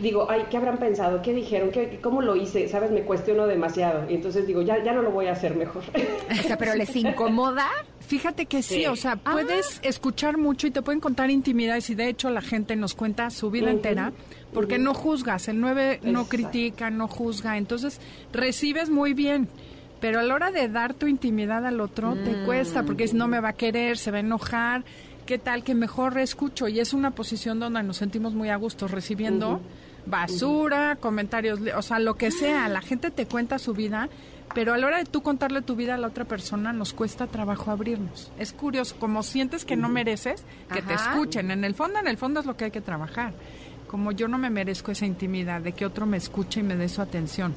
[0.00, 1.20] digo, ay, ¿qué habrán pensado?
[1.22, 1.70] ¿Qué dijeron?
[1.70, 2.68] ¿Qué, ¿Cómo lo hice?
[2.68, 2.90] ¿Sabes?
[2.90, 4.08] Me cuestiono demasiado.
[4.10, 5.82] Y entonces digo, ya, ya no lo voy a hacer mejor.
[6.30, 7.66] O sea, pero les incomoda.
[8.00, 8.86] Fíjate que sí, Sí.
[8.86, 12.76] o sea, puedes escuchar mucho y te pueden contar intimidades y de hecho la gente
[12.76, 14.12] nos cuenta su vida entera
[14.54, 16.28] porque no juzgas, el 9 no Exacto.
[16.28, 18.00] critica, no juzga, entonces
[18.32, 19.48] recibes muy bien.
[20.00, 23.26] Pero a la hora de dar tu intimidad al otro te cuesta porque si no
[23.26, 24.84] me va a querer, se va a enojar.
[25.24, 26.68] ¿Qué tal que mejor escucho?
[26.68, 29.62] Y es una posición donde nos sentimos muy a gusto recibiendo
[30.06, 32.68] basura, comentarios, o sea, lo que sea.
[32.68, 34.10] La gente te cuenta su vida,
[34.54, 37.26] pero a la hora de tú contarle tu vida a la otra persona nos cuesta
[37.26, 38.30] trabajo abrirnos.
[38.38, 41.50] Es curioso, como sientes que no mereces, que te escuchen.
[41.50, 43.32] En el fondo, en el fondo es lo que hay que trabajar.
[43.86, 46.88] Como yo no me merezco esa intimidad de que otro me escuche y me dé
[46.88, 47.54] su atención.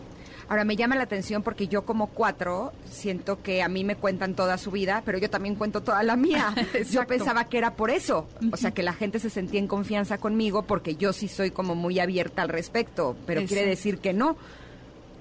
[0.49, 4.33] Ahora me llama la atención porque yo como cuatro siento que a mí me cuentan
[4.33, 6.53] toda su vida, pero yo también cuento toda la mía.
[6.91, 10.17] yo pensaba que era por eso, o sea que la gente se sentía en confianza
[10.17, 14.37] conmigo porque yo sí soy como muy abierta al respecto, pero quiere decir que no.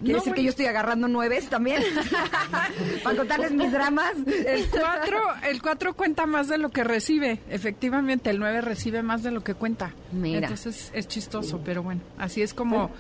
[0.01, 1.83] Quiere No, decir que yo estoy agarrando nueves también
[3.03, 4.13] para contarles mis dramas.
[4.27, 5.19] El 4
[5.49, 7.41] el cuatro cuenta más de lo que recibe.
[7.49, 9.93] Efectivamente, el 9 recibe más de lo que cuenta.
[10.13, 10.41] Mira.
[10.41, 12.91] Entonces es chistoso, pero bueno, así es como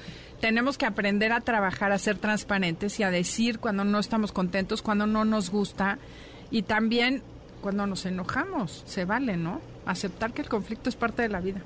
[0.40, 4.82] tenemos que aprender a trabajar, a ser transparentes y a decir cuando no estamos contentos,
[4.82, 5.98] cuando no nos gusta
[6.50, 7.22] y también
[7.60, 8.84] cuando nos enojamos.
[8.86, 9.60] Se vale, ¿no?
[9.86, 11.62] Aceptar que el conflicto es parte de la vida.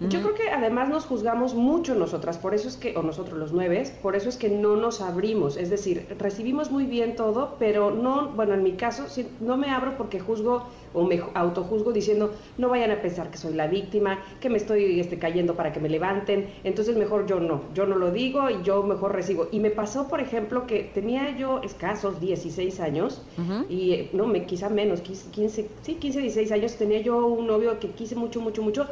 [0.00, 3.52] Yo creo que además nos juzgamos mucho nosotras, por eso es que, o nosotros los
[3.52, 7.92] nueve, por eso es que no nos abrimos, es decir, recibimos muy bien todo, pero
[7.92, 10.64] no, bueno, en mi caso, sí, no me abro porque juzgo
[10.94, 14.98] o me autojuzgo diciendo, no vayan a pensar que soy la víctima, que me estoy
[14.98, 18.62] este, cayendo para que me levanten, entonces mejor yo no, yo no lo digo y
[18.62, 19.48] yo mejor recibo.
[19.52, 23.22] Y me pasó, por ejemplo, que tenía yo escasos 16 años
[23.68, 27.46] y eh, no, me quizá menos, 15, 15, sí, 15, 16 años, tenía yo un
[27.46, 28.88] novio que quise mucho, mucho, mucho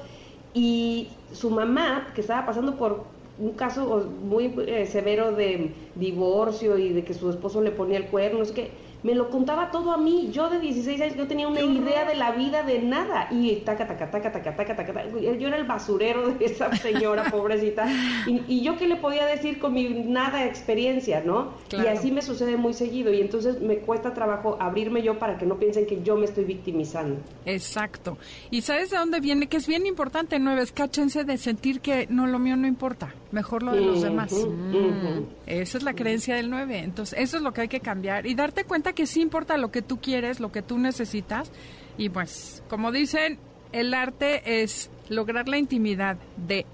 [0.54, 3.04] y su mamá, que estaba pasando por
[3.38, 8.06] un caso muy eh, severo de divorcio y de que su esposo le ponía el
[8.06, 8.70] cuerno, no sé qué,
[9.02, 10.30] me lo contaba todo a mí.
[10.32, 13.28] Yo de 16 años no tenía una idea de la vida de nada.
[13.30, 15.08] Y taca, taca, taca, taca, taca, taca, taca.
[15.18, 17.86] Yo era el basurero de esa señora pobrecita.
[18.26, 21.54] Y, y yo qué le podía decir con mi nada de experiencia, ¿no?
[21.68, 21.84] Claro.
[21.84, 23.12] Y así me sucede muy seguido.
[23.12, 26.44] Y entonces me cuesta trabajo abrirme yo para que no piensen que yo me estoy
[26.44, 27.20] victimizando.
[27.44, 28.18] Exacto.
[28.50, 29.48] ¿Y sabes de dónde viene?
[29.48, 33.14] Que es bien importante, nueve, es cáchense de sentir que no, lo mío no importa,
[33.30, 34.32] mejor lo de los demás.
[34.32, 35.26] ujú.
[35.46, 36.78] Esa es la creencia del 9.
[36.78, 39.70] Entonces, eso es lo que hay que cambiar y darte cuenta que sí importa lo
[39.70, 41.50] que tú quieres, lo que tú necesitas.
[41.98, 43.38] Y pues, como dicen,
[43.72, 46.64] el arte es lograr la intimidad de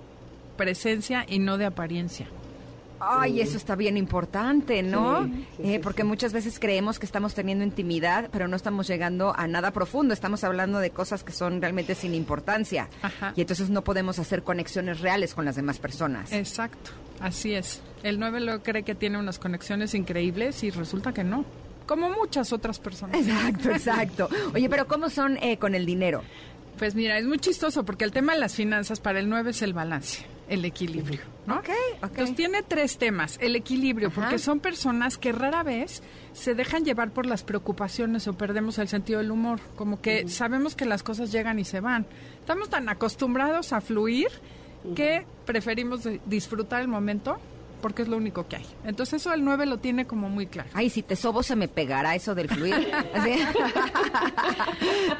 [0.57, 2.27] presencia y no de apariencia.
[3.01, 5.25] Ay, eso está bien importante, ¿no?
[5.25, 6.09] Sí, sí, Eh, sí, porque sí.
[6.09, 10.13] muchas veces creemos que estamos teniendo intimidad, pero no estamos llegando a nada profundo.
[10.13, 12.89] Estamos hablando de cosas que son realmente sin importancia.
[13.03, 13.35] Ajá.
[13.37, 16.33] Y entonces no podemos hacer conexiones reales con las demás personas.
[16.33, 16.91] Exacto,
[17.21, 17.81] así es.
[18.03, 21.45] El 9 lo cree que tiene unas conexiones increíbles y resulta que no.
[21.89, 23.17] Como muchas otras personas.
[23.17, 24.29] Exacto, exacto.
[24.55, 26.23] Oye, pero ¿cómo son eh, con el dinero?
[26.79, 29.63] Pues mira, es muy chistoso porque el tema de las finanzas para el 9 es
[29.63, 31.57] el balance, el equilibrio, ¿no?
[31.57, 31.71] Ok,
[32.03, 32.05] ok.
[32.11, 33.37] Entonces tiene tres temas.
[33.41, 34.21] El equilibrio, Ajá.
[34.21, 36.03] porque son personas que rara vez
[36.35, 39.59] se dejan llevar por las preocupaciones o perdemos el sentido del humor.
[39.75, 42.07] Como que sabemos que las cosas llegan y se van.
[42.39, 44.29] Estamos tan acostumbrados a fluir
[44.95, 47.41] que preferimos disfrutar el momento
[47.81, 48.67] porque es lo único que hay.
[48.85, 50.69] Entonces eso el 9 lo tiene como muy claro.
[50.75, 52.75] Ay, si te sobo se me pegará eso del fluir.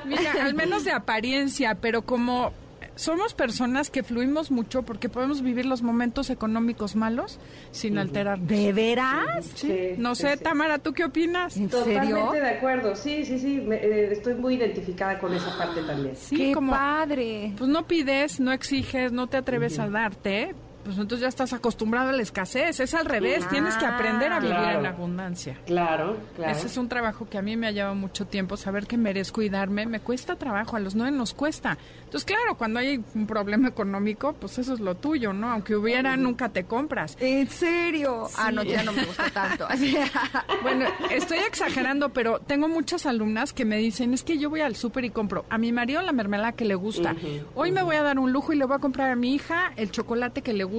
[0.05, 2.53] Mira, al menos de apariencia, pero como
[2.95, 7.39] somos personas que fluimos mucho porque podemos vivir los momentos económicos malos
[7.71, 8.49] sin alterarnos.
[8.49, 9.45] ¿De veras?
[9.55, 10.43] Sí, No sí, sé, sí.
[10.43, 11.57] Tamara, ¿tú qué opinas?
[11.57, 11.85] ¿En serio?
[11.95, 16.17] Totalmente de acuerdo, sí, sí, sí, me- eh, estoy muy identificada con esa parte también.
[16.17, 17.53] Sí, ¡Qué como padre!
[17.57, 20.57] pues no pides, no exiges, no te atreves a darte,
[20.89, 22.81] pues entonces ya estás acostumbrado a la escasez.
[22.81, 24.81] Es al revés, tienes que aprender a vivir Claro.
[24.81, 25.59] en abundancia.
[25.67, 26.51] Claro, claro.
[26.57, 29.43] Ese es un trabajo que a mí me ha llevado mucho tiempo, saber que merezco
[29.43, 31.77] y darme, me cuesta trabajo, a los nueve nos cuesta.
[32.05, 35.51] Entonces, claro, cuando hay un problema económico, pues eso es lo tuyo, ¿no?
[35.51, 37.19] Aunque hubiera, nunca te compras.
[37.21, 38.27] ¿En serio?
[38.39, 39.69] Ah, no, ya no me gusta tanto.
[40.63, 44.75] Bueno, estoy exagerando, pero tengo muchas alumnas que me dicen, es que yo voy al
[44.75, 47.15] súper y compro a mi marido la mermelada que le gusta.
[47.55, 49.73] Hoy me voy a dar un lujo y le voy a comprar a mi hija
[49.77, 50.78] el chocolate que le gusta.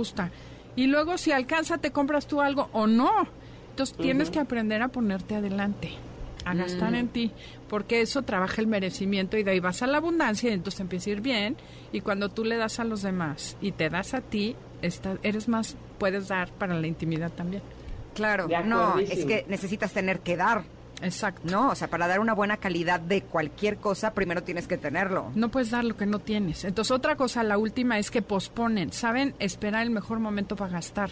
[0.76, 3.12] Y luego si alcanza te compras tú algo o no.
[3.72, 5.92] Entonces tienes que aprender a ponerte adelante,
[6.46, 7.32] a gastar en ti,
[7.70, 11.10] porque eso trabaja el merecimiento y de ahí vas a la abundancia y entonces empieza
[11.10, 11.56] a ir bien.
[11.94, 15.48] Y cuando tú le das a los demás y te das a ti, está- eres
[15.48, 17.64] más, puedes dar para la intimidad también.
[18.16, 20.64] Claro, no, es que necesitas tener que dar,
[21.02, 21.42] Exacto.
[21.50, 21.70] ¿no?
[21.70, 25.32] O sea, para dar una buena calidad de cualquier cosa, primero tienes que tenerlo.
[25.36, 26.64] No puedes dar lo que no tienes.
[26.66, 28.92] Entonces, otra cosa, la última, es que posponen.
[28.92, 31.12] Saben esperar el mejor momento para gastar.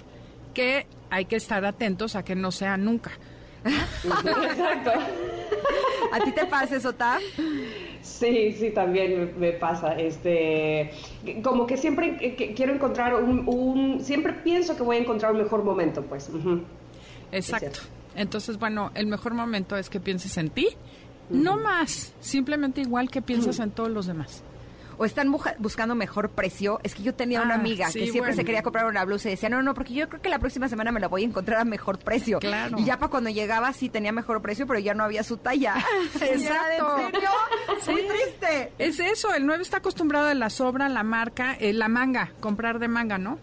[0.54, 3.12] Que hay que estar atentos a que no sea nunca.
[3.64, 4.92] Exacto.
[6.12, 7.20] ¿A ti te pasa eso, Tab?
[8.02, 9.94] Sí, sí, también me, me pasa.
[10.00, 10.92] Este,
[11.44, 15.34] como que siempre eh, que quiero encontrar un, un- siempre pienso que voy a encontrar
[15.34, 16.30] un mejor momento, pues.
[17.32, 17.80] Exacto.
[18.18, 20.68] Entonces, bueno, el mejor momento es que pienses en ti.
[21.30, 22.14] No más.
[22.20, 24.44] Simplemente igual que piensas en todos los demás.
[25.00, 26.80] ¿O están buscando mejor precio?
[26.82, 28.36] Es que yo tenía una Ah, amiga sí, que siempre bueno.
[28.36, 30.68] se quería comprar una blusa y decía, no, no, porque yo creo que la próxima
[30.70, 32.40] semana me la voy a encontrar a mejor precio.
[32.40, 32.80] Claro.
[32.80, 35.76] Y ya para cuando llegaba sí tenía mejor precio, pero ya no había su talla.
[36.16, 36.98] Exacto.
[37.00, 37.30] ¿En serio?
[37.92, 38.72] Muy triste.
[38.80, 42.80] Es eso, el 9 está acostumbrado a la sobra, la marca, eh, la manga, comprar
[42.80, 43.38] de manga, ¿no?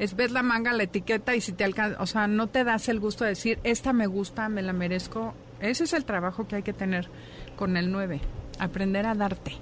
[0.00, 2.88] Es ver la manga, la etiqueta y si te alcanza, o sea, no te das
[2.88, 5.34] el gusto de decir, esta me gusta, me la merezco.
[5.60, 7.08] Ese es el trabajo que hay que tener
[7.54, 8.18] con el 9,
[8.58, 9.52] aprender a darte.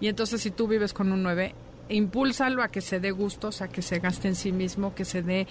[0.00, 1.54] Y entonces si tú vives con un 9,
[1.90, 5.22] impúlsalo a que se dé gustos, a que se gaste en sí mismo, que se
[5.22, 5.46] dé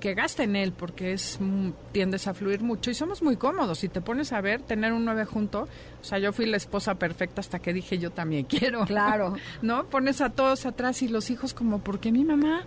[0.00, 3.78] que gaste en él porque es mm, tiendes a fluir mucho y somos muy cómodos.
[3.78, 5.68] Si te pones a ver, tener un 9 junto,
[6.00, 8.84] o sea, yo fui la esposa perfecta hasta que dije yo también quiero.
[8.84, 9.36] Claro.
[9.62, 9.84] ¿No?
[9.84, 12.64] Pones a todos atrás y los hijos como, ¿por qué mi mamá?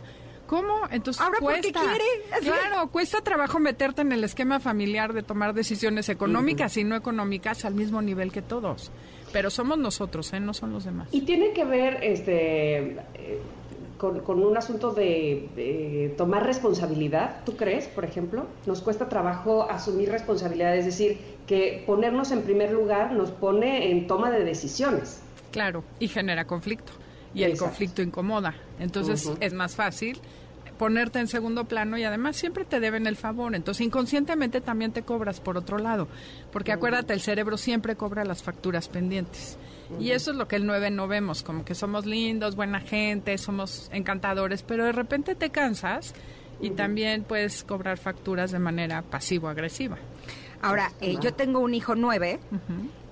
[0.48, 0.82] ¿Cómo?
[0.92, 1.80] Entonces Ahora, ¿por qué cuesta.
[1.82, 2.42] quiere?
[2.42, 7.66] Claro, cuesta trabajo meterte en el esquema familiar de tomar decisiones económicas y no económicas
[7.66, 8.92] al mismo nivel que todos.
[9.34, 10.40] Pero somos nosotros, ¿eh?
[10.40, 11.10] No son los demás.
[11.12, 12.78] Y tiene que ver este,
[13.16, 13.40] eh,
[13.98, 18.46] con, con un asunto de, de tomar responsabilidad, ¿tú crees, por ejemplo?
[18.66, 21.18] Nos cuesta trabajo asumir responsabilidad, es decir,
[21.48, 25.22] que ponernos en primer lugar nos pone en toma de decisiones.
[25.52, 26.92] Claro, y genera conflicto.
[27.36, 27.66] Y el Exacto.
[27.72, 28.56] conflicto incomoda.
[28.80, 30.20] Entonces es más fácil
[30.78, 33.56] ponerte en segundo plano y además siempre te deben el favor.
[33.56, 36.08] Entonces inconscientemente también te cobras por otro lado.
[36.52, 39.58] Porque acuérdate, el cerebro siempre cobra las facturas pendientes.
[40.00, 43.38] Y eso es lo que el 9 no vemos, como que somos lindos, buena gente,
[43.38, 46.16] somos encantadores, pero de repente te cansas
[46.60, 49.98] y también puedes cobrar facturas de manera pasivo-agresiva.
[50.62, 52.40] Ahora, eh, yo tengo un hijo nueve,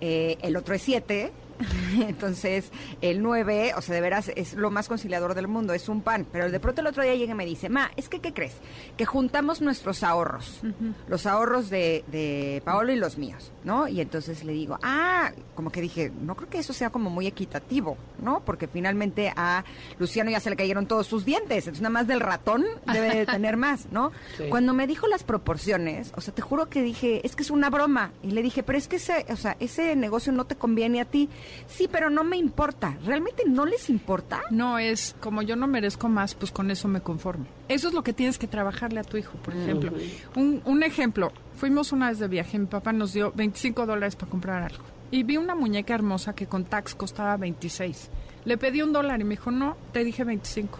[0.01, 1.32] eh, el otro es siete.
[2.07, 6.01] Entonces, el 9, o sea, de veras es lo más conciliador del mundo, es un
[6.01, 6.26] pan.
[6.32, 8.53] Pero de pronto el otro día llega y me dice, Ma, es que, ¿qué crees?
[8.97, 10.61] Que juntamos nuestros ahorros,
[11.07, 13.88] los ahorros de, de Paolo y los míos, ¿no?
[13.88, 17.28] Y entonces le digo, ah, como que dije, no creo que eso sea como muy
[17.28, 18.41] equitativo, ¿no?
[18.45, 19.64] Porque finalmente a
[19.99, 23.26] Luciano ya se le cayeron todos sus dientes, entonces nada más del ratón debe de
[23.26, 24.11] tener más, ¿no?
[24.38, 24.45] Sí.
[24.49, 27.70] Cuando me dijo las proporciones, o sea, te juro que dije, es que es una
[27.70, 28.11] broma.
[28.24, 31.05] Y le dije, pero es que ese, o sea, ese negocio no te conviene a
[31.05, 31.30] ti.
[31.68, 32.97] Sí, pero no me importa.
[33.06, 34.41] ¿Realmente no les importa?
[34.49, 37.45] No, es como yo no merezco más, pues con eso me conformo.
[37.68, 39.91] Eso es lo que tienes que trabajarle a tu hijo, por ejemplo.
[40.36, 44.32] un, un ejemplo, fuimos una vez de viaje, mi papá nos dio 25 dólares para
[44.32, 44.84] comprar algo.
[45.12, 48.10] Y vi una muñeca hermosa que con tax costaba 26.
[48.45, 50.80] Le pedí un dólar y me dijo, no, te dije 25.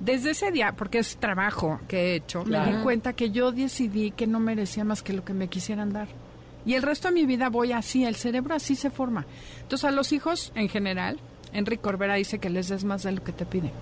[0.00, 4.12] Desde ese día, porque es trabajo que he hecho, me di cuenta que yo decidí
[4.12, 6.08] que no merecía más que lo que me quisieran dar.
[6.68, 9.24] Y el resto de mi vida voy así, el cerebro así se forma.
[9.62, 11.18] Entonces a los hijos en general,
[11.54, 13.72] Enrique Corbera dice que les des más de lo que te piden.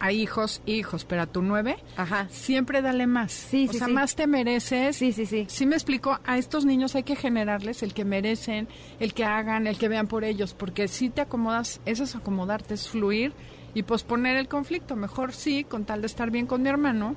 [0.00, 2.26] A hijos, hijos, pero a tu nueve, Ajá.
[2.28, 3.30] siempre dale más.
[3.30, 3.92] Sí, o sí, sea, sí.
[3.92, 4.96] más te mereces.
[4.96, 5.44] Sí, sí, sí.
[5.48, 8.66] Sí me explico, a estos niños hay que generarles el que merecen,
[8.98, 12.74] el que hagan, el que vean por ellos, porque si te acomodas, eso es acomodarte,
[12.74, 13.34] es fluir
[13.72, 14.96] y posponer el conflicto.
[14.96, 17.14] Mejor sí, con tal de estar bien con mi hermano,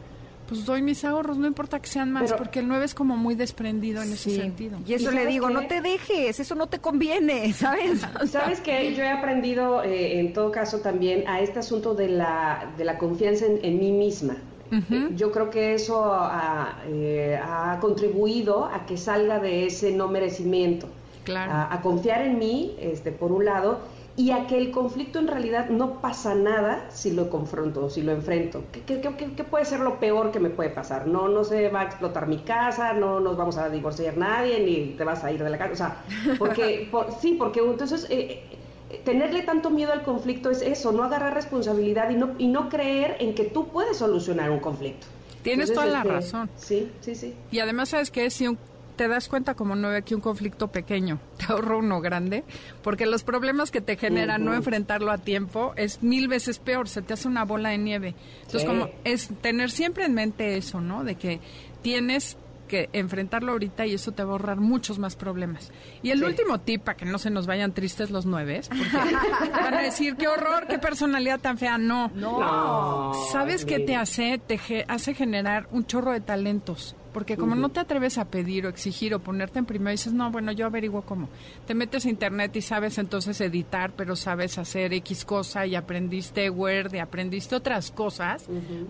[0.48, 3.16] pues doy mis ahorros, no importa que sean más, Pero- porque el 9 es como
[3.18, 4.78] muy desprendido en ese sentido.
[4.86, 5.54] Y eso ¿Y le digo, qué?
[5.54, 8.02] no te dejes, eso no te conviene, ¿sabes?
[8.32, 12.72] Sabes que yo he aprendido, eh, en todo caso, también a este asunto de la,
[12.78, 14.38] de la confianza en, en mí misma.
[14.72, 20.08] Eh, Yo creo que eso ha, eh, ha contribuido a que salga de ese no
[20.08, 20.88] merecimiento.
[21.24, 21.52] Claro.
[21.52, 23.82] A, a confiar en mí, este, por un lado,
[24.16, 28.12] y a que el conflicto en realidad no pasa nada si lo confronto, si lo
[28.12, 28.64] enfrento.
[28.72, 31.08] ¿Qué, qué- qué- qué- puede ser lo peor que me puede pasar?
[31.08, 34.96] No, no se va a explotar mi casa, no nos vamos a divorciar nadie, ni
[34.96, 35.74] te vas a ir de la casa.
[35.74, 38.44] O sea, porque, por- sí, porque entonces eh,
[38.92, 42.70] eh, tenerle tanto miedo al conflicto es eso, no agarrar responsabilidad y no, y no
[42.70, 45.08] creer en que tú puedes solucionar un conflicto.
[45.42, 46.50] Tienes toda la este, razón.
[46.56, 47.34] Sí, sí, sí.
[47.52, 48.30] Y además, ¿sabes qué?
[48.30, 48.58] Si un-
[49.04, 52.46] te das cuenta como nueve que un conflicto pequeño te ahorra uno grande,
[52.84, 57.02] porque los problemas que te generan no enfrentarlo a tiempo es mil veces peor, se
[57.02, 58.16] te hace una bola de nieve.
[58.44, 58.68] Entonces, Sí.
[58.68, 61.04] como es tener siempre en mente eso, ¿no?
[61.04, 61.42] De que
[61.82, 62.38] tienes
[62.70, 65.72] que enfrentarlo ahorita y eso te va a ahorrar muchos más problemas.
[66.02, 66.26] Y el Sí.
[66.26, 68.84] último tip, para que no se nos vayan tristes los nueve, porque
[69.52, 71.78] van a decir, qué horror, qué personalidad tan fea.
[71.78, 72.10] No.
[72.16, 73.12] No.
[73.34, 74.38] ¿Sabes qué te hace?
[74.40, 76.96] Te hace generar un chorro de talentos.
[77.14, 80.32] Porque como no te atreves a pedir o exigir o ponerte en primero, dices, no,
[80.32, 81.30] bueno, yo averiguo cómo.
[81.68, 86.50] Te metes a internet y sabes entonces editar, pero sabes hacer X cosa y aprendiste
[86.50, 88.46] Word y aprendiste otras cosas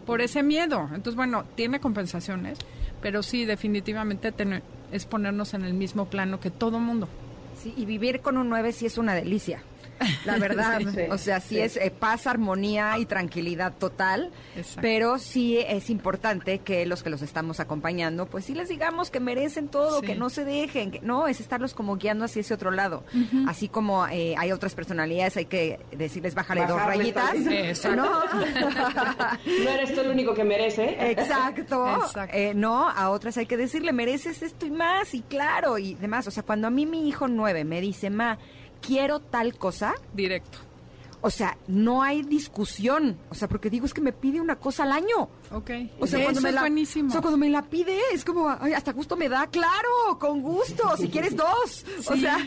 [0.05, 0.83] por ese miedo.
[0.95, 2.57] Entonces, bueno, tiene compensaciones,
[3.01, 7.09] pero sí, definitivamente tener- es ponernos en el mismo plano que todo mundo.
[7.61, 9.61] Sí, y vivir con un 9 sí es una delicia.
[10.25, 11.59] La verdad, Sí, o sea, sí, sí.
[11.61, 14.81] es eh, paz, armonía y tranquilidad total, Exacto.
[14.81, 19.19] pero sí es importante que los que los estamos acompañando, pues sí les digamos que
[19.19, 20.05] merecen todo, Sí.
[20.07, 23.03] que no se dejen, que no, es estarlos como guiando hacia ese otro lado.
[23.47, 27.35] Así como eh, hay otras personalidades, hay que decirles bájale dos rayitas.
[27.95, 28.05] ¿no?
[29.63, 31.11] No eres tú el único que merece.
[31.11, 31.87] Exacto.
[32.03, 32.35] Exacto.
[32.35, 36.27] Eh, no, a otras hay que decirle, mereces esto y más, y claro, y demás.
[36.27, 38.37] O sea, cuando a mí mi hijo nueve me dice, ma,
[38.85, 40.57] quiero tal cosa, Directo.
[41.21, 43.17] o sea, no hay discusión.
[43.29, 45.29] O sea, porque digo, es que me pide una cosa al año.
[45.51, 45.71] Ok.
[45.99, 47.07] O sea, Eso cuando me es la, buenísimo.
[47.09, 50.41] O sea, cuando me la pide, es como, ay, hasta gusto me da, claro, con
[50.41, 51.85] gusto, si quieres dos.
[52.09, 52.21] O Sí.
[52.21, 52.37] sea,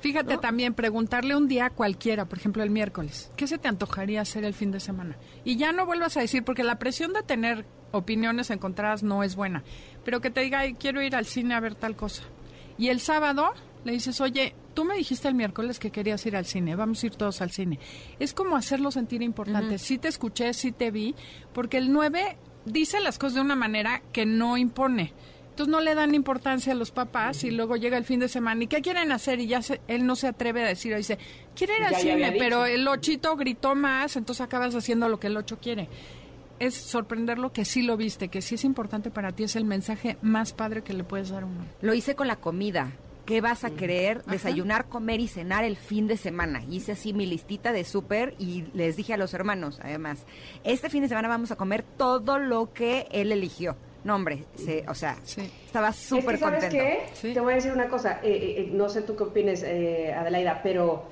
[0.00, 4.20] fíjate también preguntarle un día a cualquiera, por ejemplo el miércoles, ¿qué se te antojaría
[4.22, 5.16] hacer el fin de semana?
[5.44, 9.36] Y ya no vuelvas a decir, porque la presión de tener opiniones encontradas no es
[9.36, 9.62] buena,
[10.04, 12.22] pero que te diga, "Ay, quiero ir al cine a ver tal cosa.
[12.78, 13.52] Y el sábado
[13.84, 17.06] le dices, oye, tú me dijiste el miércoles que querías ir al cine, vamos a
[17.06, 17.78] ir todos al cine.
[18.18, 19.78] Es como hacerlo sentir importante.
[19.78, 21.14] Sí te escuché, sí te vi,
[21.52, 25.12] porque el 9 dice las cosas de una manera que no impone.
[25.50, 28.64] Entonces no le dan importancia a los papás y luego llega el fin de semana
[28.64, 29.38] y ¿qué quieren hacer?
[29.38, 31.18] Y ya se- él no se atreve a decir, dice,
[31.54, 35.36] quiere ir al cine, pero el ochito gritó más, entonces acabas haciendo lo que el
[35.36, 35.90] ocho quiere.
[36.58, 40.16] Es sorprenderlo que sí lo viste, que sí es importante para ti, es el mensaje
[40.22, 41.66] más padre que le puedes dar a uno.
[41.82, 42.92] lo hice con la comida.
[43.26, 44.22] ¿Qué vas a querer?
[44.24, 46.62] Desayunar, comer y cenar el fin de semana.
[46.68, 50.24] Hice así mi listita de súper y les dije a los hermanos, además,
[50.64, 53.76] este fin de semana vamos a comer todo lo que él eligió.
[54.02, 55.48] No, hombre, se- o sea, Sí.
[55.64, 56.84] estaba Es súper que, ¿sabes contento.
[56.84, 57.00] qué?
[57.14, 57.32] Sí.
[57.32, 58.18] Te voy a decir una cosa.
[58.24, 61.04] eh, eh, eh, no sé tú qué opines, eh, Adelaida, pero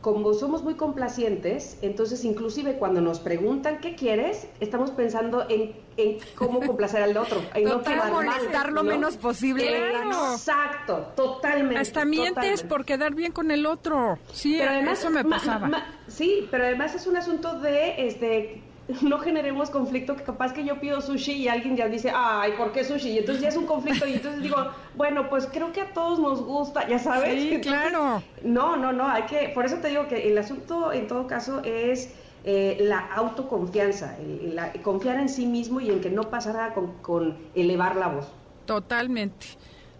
[0.00, 6.18] como somos muy complacientes, entonces inclusive cuando nos preguntan qué quieres, estamos pensando en, en
[6.36, 8.90] cómo complacer al otro, en no quedar mal, molestar lo ¿no?
[8.90, 10.32] menos posible, Claro.
[10.34, 11.78] Exacto, totalmente.
[11.78, 12.64] Hasta mientes totalmente.
[12.68, 14.18] por quedar bien con el otro.
[14.32, 15.66] Sí, Pero además, eso me ma- pasaba.
[15.68, 18.62] ma- sí, pero además es un asunto de, este,
[19.02, 22.72] no generemos conflicto, que capaz que yo pido sushi y alguien ya dice, ay, ¿por
[22.72, 23.10] qué sushi?
[23.10, 24.56] Y entonces ya es un conflicto y entonces digo,
[24.94, 27.34] bueno, pues creo que a todos nos gusta, ya sabes.
[27.40, 28.22] Sí, Entonces, claro.
[28.42, 31.62] No, no, no, hay que, por eso te digo que el asunto en todo caso
[31.64, 32.14] es
[32.44, 36.94] eh, la autoconfianza, el- la- confiar en sí mismo y en que no pasará con,
[37.02, 38.28] con elevar la voz.
[38.66, 39.46] Totalmente.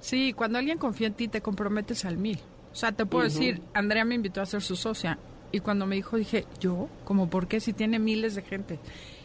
[0.01, 2.39] Sí, cuando alguien confía en ti, te comprometes al mil.
[2.73, 5.19] O sea, te puedo decir, Andrea me invitó a ser su socia.
[5.53, 6.89] Y cuando me dijo, dije, ¿yo?
[7.05, 7.61] ¿Cómo por qué?
[7.61, 8.79] Si tiene miles de gente.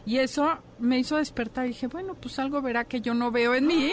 [0.06, 1.66] Y eso me hizo despertar.
[1.68, 3.92] Dije, bueno, pues algo verá que yo no veo en mí.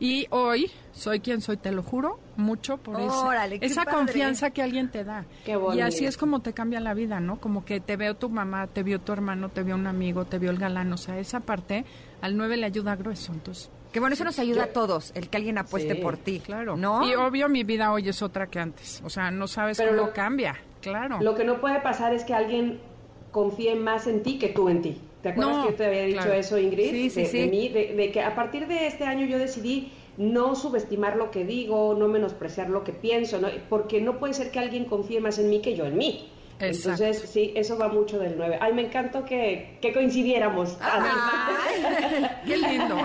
[0.00, 3.96] Y hoy soy quien soy, te lo juro, mucho por esa- Órale, esa padre.
[3.98, 5.24] confianza que alguien te da.
[5.44, 7.40] Qué Y así es como te cambia la vida, ¿no?
[7.40, 10.38] Como que te veo tu mamá, te vio tu hermano, te vio un amigo, te
[10.38, 10.92] vio el galán.
[10.92, 11.84] O sea, esa parte
[12.20, 13.32] al 9 le ayuda grueso.
[13.32, 16.40] Entonces, Que bueno, eso nos ayuda a todos, el que alguien apueste Sí, por ti.
[16.40, 16.76] Claro.
[16.76, 17.08] ¿No?
[17.08, 19.00] Y obvio mi vida hoy es otra que antes.
[19.02, 20.56] O sea, no sabes Pero cómo lo- cambia.
[20.80, 21.18] Claro.
[21.20, 22.80] Lo que no puede pasar es que alguien
[23.32, 25.00] confíe más en ti que tú en ti.
[25.22, 26.32] ¿Te acuerdas No, que yo te había dicho claro.
[26.34, 26.90] eso, Ingrid?
[26.90, 27.38] Sí, sí, de, sí.
[27.40, 31.30] de mí, de, de que a partir de este año yo decidí no subestimar lo
[31.30, 33.48] que digo, no menospreciar lo que pienso, ¿no?
[33.68, 36.28] porque no puede ser que alguien confíe más en mí que yo en mí.
[36.60, 37.04] Exacto.
[37.04, 38.58] Entonces, sí, eso va mucho del 9.
[38.60, 40.76] Ay, me encantó que, que coincidiéramos.
[40.80, 41.02] Ay,
[42.46, 42.96] Qué lindo.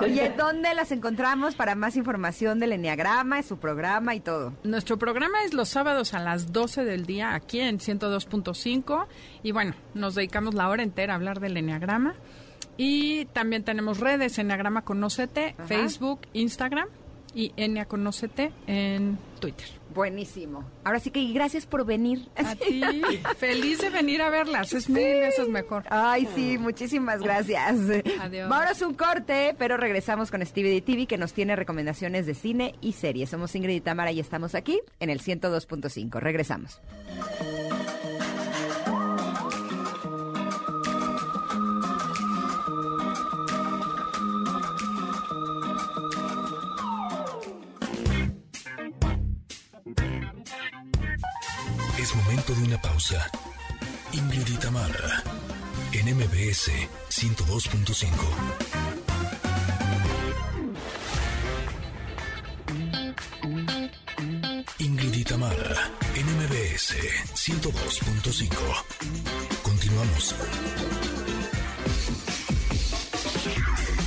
[0.00, 4.52] Oye, ¿dónde las encontramos para más información del Enneagrama, su programa y todo?
[4.64, 9.06] Nuestro programa es los sábados a las 12 del día aquí en 102.5
[9.42, 12.14] y bueno, nos dedicamos la hora entera a hablar del Enneagrama
[12.76, 15.66] y también tenemos redes Enneagrama Conócete, Ajá.
[15.66, 16.88] Facebook, Instagram
[17.34, 19.66] y Ennea Conócete en Twitter.
[19.92, 20.64] Buenísimo.
[20.84, 22.28] Ahora sí que y gracias por venir.
[22.36, 22.80] A ti,
[23.38, 25.84] feliz de venir a verlas, es mil veces mejor.
[25.90, 27.76] Ay, sí, muchísimas gracias.
[28.20, 28.48] Adiós.
[28.48, 32.74] Vámonos un corte, pero regresamos con Stevie de TV que nos tiene recomendaciones de cine
[32.80, 33.30] y series.
[33.30, 36.20] Somos Ingrid y Tamara y estamos aquí en el 102.5.
[36.20, 36.80] Regresamos.
[52.54, 53.30] De una pausa.
[54.12, 55.22] Ingrid y Tamara,
[55.92, 56.70] en MBS
[57.08, 58.06] 102.5.
[64.78, 66.94] Ingrid y Tamara, en MBS
[67.34, 68.48] 102.5.
[69.62, 70.34] Continuamos.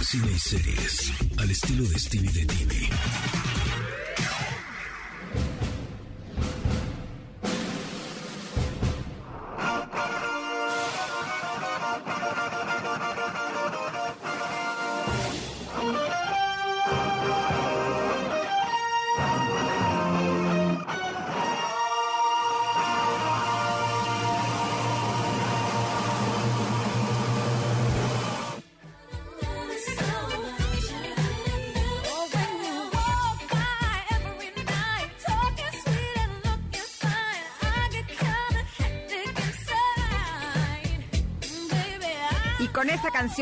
[0.02, 2.90] Cine y series, al estilo de Stevie de TV.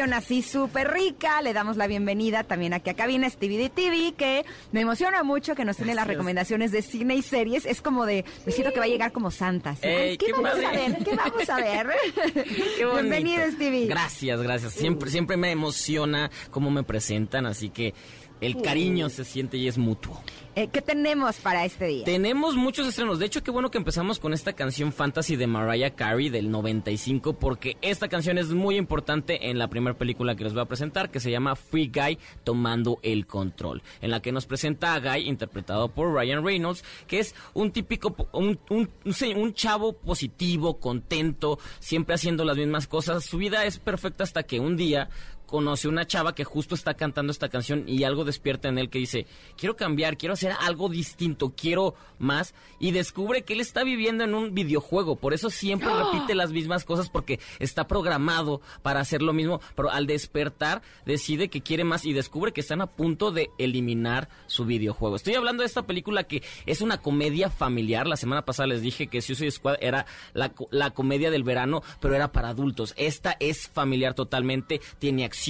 [0.02, 4.82] Así súper rica, le damos la bienvenida también aquí a cabina Stevie TV, que me
[4.82, 7.66] emociona mucho que nos tiene las recomendaciones de cine y series.
[7.66, 9.72] Es como de, me siento que va a llegar como santa.
[9.72, 10.66] así, Ey, "Ay, ¿Qué, qué vamos padre".
[10.66, 11.04] a ver?
[11.04, 11.88] ¿Qué vamos a ver?
[12.78, 12.86] Qué.
[12.94, 13.86] Bienvenido, Stevie.
[13.88, 14.74] Gracias, gracias.
[14.74, 17.94] Siempre, siempre me emociona cómo me presentan, así que
[18.42, 20.22] el cariño se siente y es mutuo.
[20.56, 22.04] Eh, ¿Qué tenemos para este día?
[22.04, 23.20] Tenemos muchos estrenos.
[23.20, 27.34] De hecho, qué bueno que empezamos con esta canción Fantasy de Mariah Carey del 95,
[27.34, 31.10] porque esta canción es muy importante en la primera película que les voy a presentar,
[31.10, 35.30] que se llama Free Guy Tomando el Control, en la que nos presenta a Guy,
[35.30, 42.58] interpretado por Ryan Reynolds, que es un típico, un chavo positivo, contento, siempre haciendo las
[42.58, 43.24] mismas cosas.
[43.24, 45.10] Su vida es perfecta hasta que un día
[45.52, 49.00] conoce una chava que justo está cantando esta canción y algo despierta en él que
[49.00, 49.28] dice,
[49.58, 54.34] quiero cambiar, quiero hacer algo distinto, quiero más y descubre que él está viviendo en
[54.34, 59.34] un videojuego, por eso siempre repite las mismas cosas porque está programado para hacer lo
[59.34, 63.50] mismo, pero al despertar decide que quiere más y descubre que están a punto de
[63.58, 65.18] eliminar su videojuego.
[65.18, 69.08] Estoy hablando de esta película que es una comedia familiar, la semana pasada les dije
[69.08, 72.94] que Suicide Squad era la, la comedia del verano, pero era para adultos.
[72.96, 75.41] Esta es familiar totalmente, tiene acción,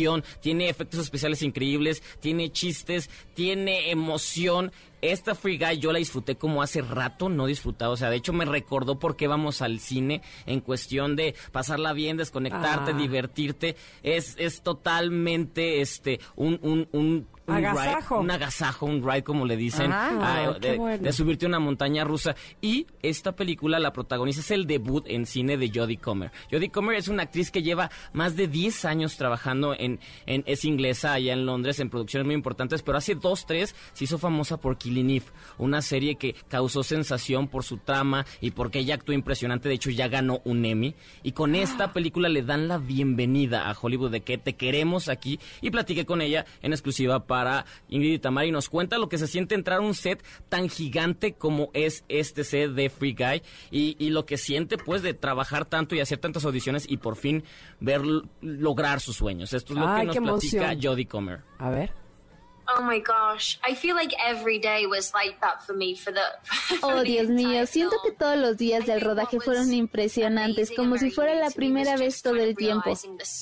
[0.41, 4.71] tiene efectos especiales increíbles, tiene chistes, tiene emoción.
[5.01, 7.91] esta Free Guy yo la disfruté como hace rato no disfrutaba.
[7.93, 11.91] O sea, de hecho me recordó por qué vamos al cine en cuestión de pasarla
[11.93, 12.97] bien, desconectarte, Ah.
[12.97, 13.75] divertirte.
[14.03, 18.15] Es, es totalmente este un, un, un un Agasajo.
[18.15, 20.09] ride, un agasajo, un ride como le dicen, Ah,
[20.51, 21.03] ah, qué de, bueno.
[21.03, 22.35] de subirte a una montaña rusa.
[22.61, 26.31] Y esta película la protagoniza, es el debut en cine de Jodie Comer.
[26.51, 30.65] Jodie Comer es una actriz que lleva más de 10 años trabajando en, en es
[30.65, 34.57] inglesa allá en Londres en producciones muy importantes, pero hace dos, tres se hizo famosa
[34.57, 35.25] por Killing Eve,
[35.57, 39.89] una serie que causó sensación por su trama y porque ella actuó impresionante, de hecho
[39.89, 40.95] ya ganó un Emmy.
[41.23, 45.39] Y con esta película le dan la bienvenida a Hollywood de que te queremos aquí
[45.61, 47.40] y platiqué con ella en exclusiva para
[47.89, 50.69] Ingrid y Tamara y nos cuenta lo que se siente entrar a un set tan
[50.69, 53.41] gigante como es este set de Free Guy
[53.71, 57.15] y, y lo que siente pues de trabajar tanto y hacer tantas audiciones y por
[57.15, 57.43] fin
[57.79, 58.01] ver
[58.41, 59.53] lograr sus sueños.
[59.53, 60.91] Esto es lo Ay, que nos platica emoción.
[60.91, 61.41] Jodie Comer.
[61.57, 62.00] A ver.
[62.67, 66.21] Oh my gosh, I feel like every day was like that for me for the.
[66.83, 71.35] Oh, Dios mío, siento que todos los días del rodaje fueron impresionantes, como si fuera
[71.35, 72.93] la primera vez todo el tiempo.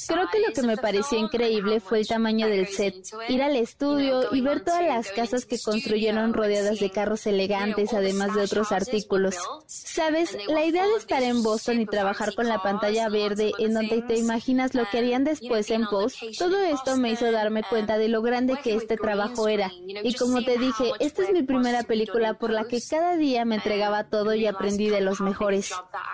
[0.08, 2.96] Creo que lo que me pareció increíble fue el tamaño del set,
[3.28, 8.34] ir al estudio y ver todas las casas que construyeron rodeadas de carros elegantes, además
[8.34, 9.36] de otros artículos.
[9.68, 14.02] Sabes, la idea de estar en Boston y trabajar con la pantalla verde, en donde
[14.02, 18.08] te imaginas lo que harían después en post, todo esto me hizo darme cuenta de
[18.08, 19.09] lo grande que este trabajo
[19.48, 19.72] era.
[20.04, 23.56] Y como te dije, esta es mi primera película por la que cada día me
[23.56, 25.72] entregaba todo y aprendí de los mejores.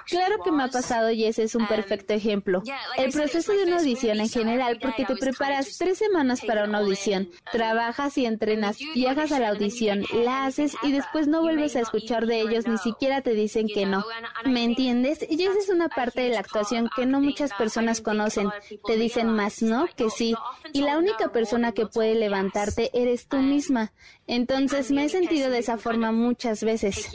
[0.07, 2.61] Claro que me ha pasado y ese es un perfecto ejemplo.
[2.97, 7.29] El proceso de una audición en general, porque te preparas tres semanas para una audición,
[7.51, 12.25] trabajas y entrenas, viajas a la audición, la haces y después no vuelves a escuchar
[12.25, 14.05] de ellos, ni siquiera te dicen que no.
[14.45, 15.25] ¿Me entiendes?
[15.29, 18.49] Y esa es una parte de la actuación que no muchas personas conocen.
[18.85, 20.35] Te dicen más no que sí.
[20.73, 23.93] Y la única persona que puede levantarte eres tú misma.
[24.27, 27.09] Entonces me he sentido de esa forma muchas veces.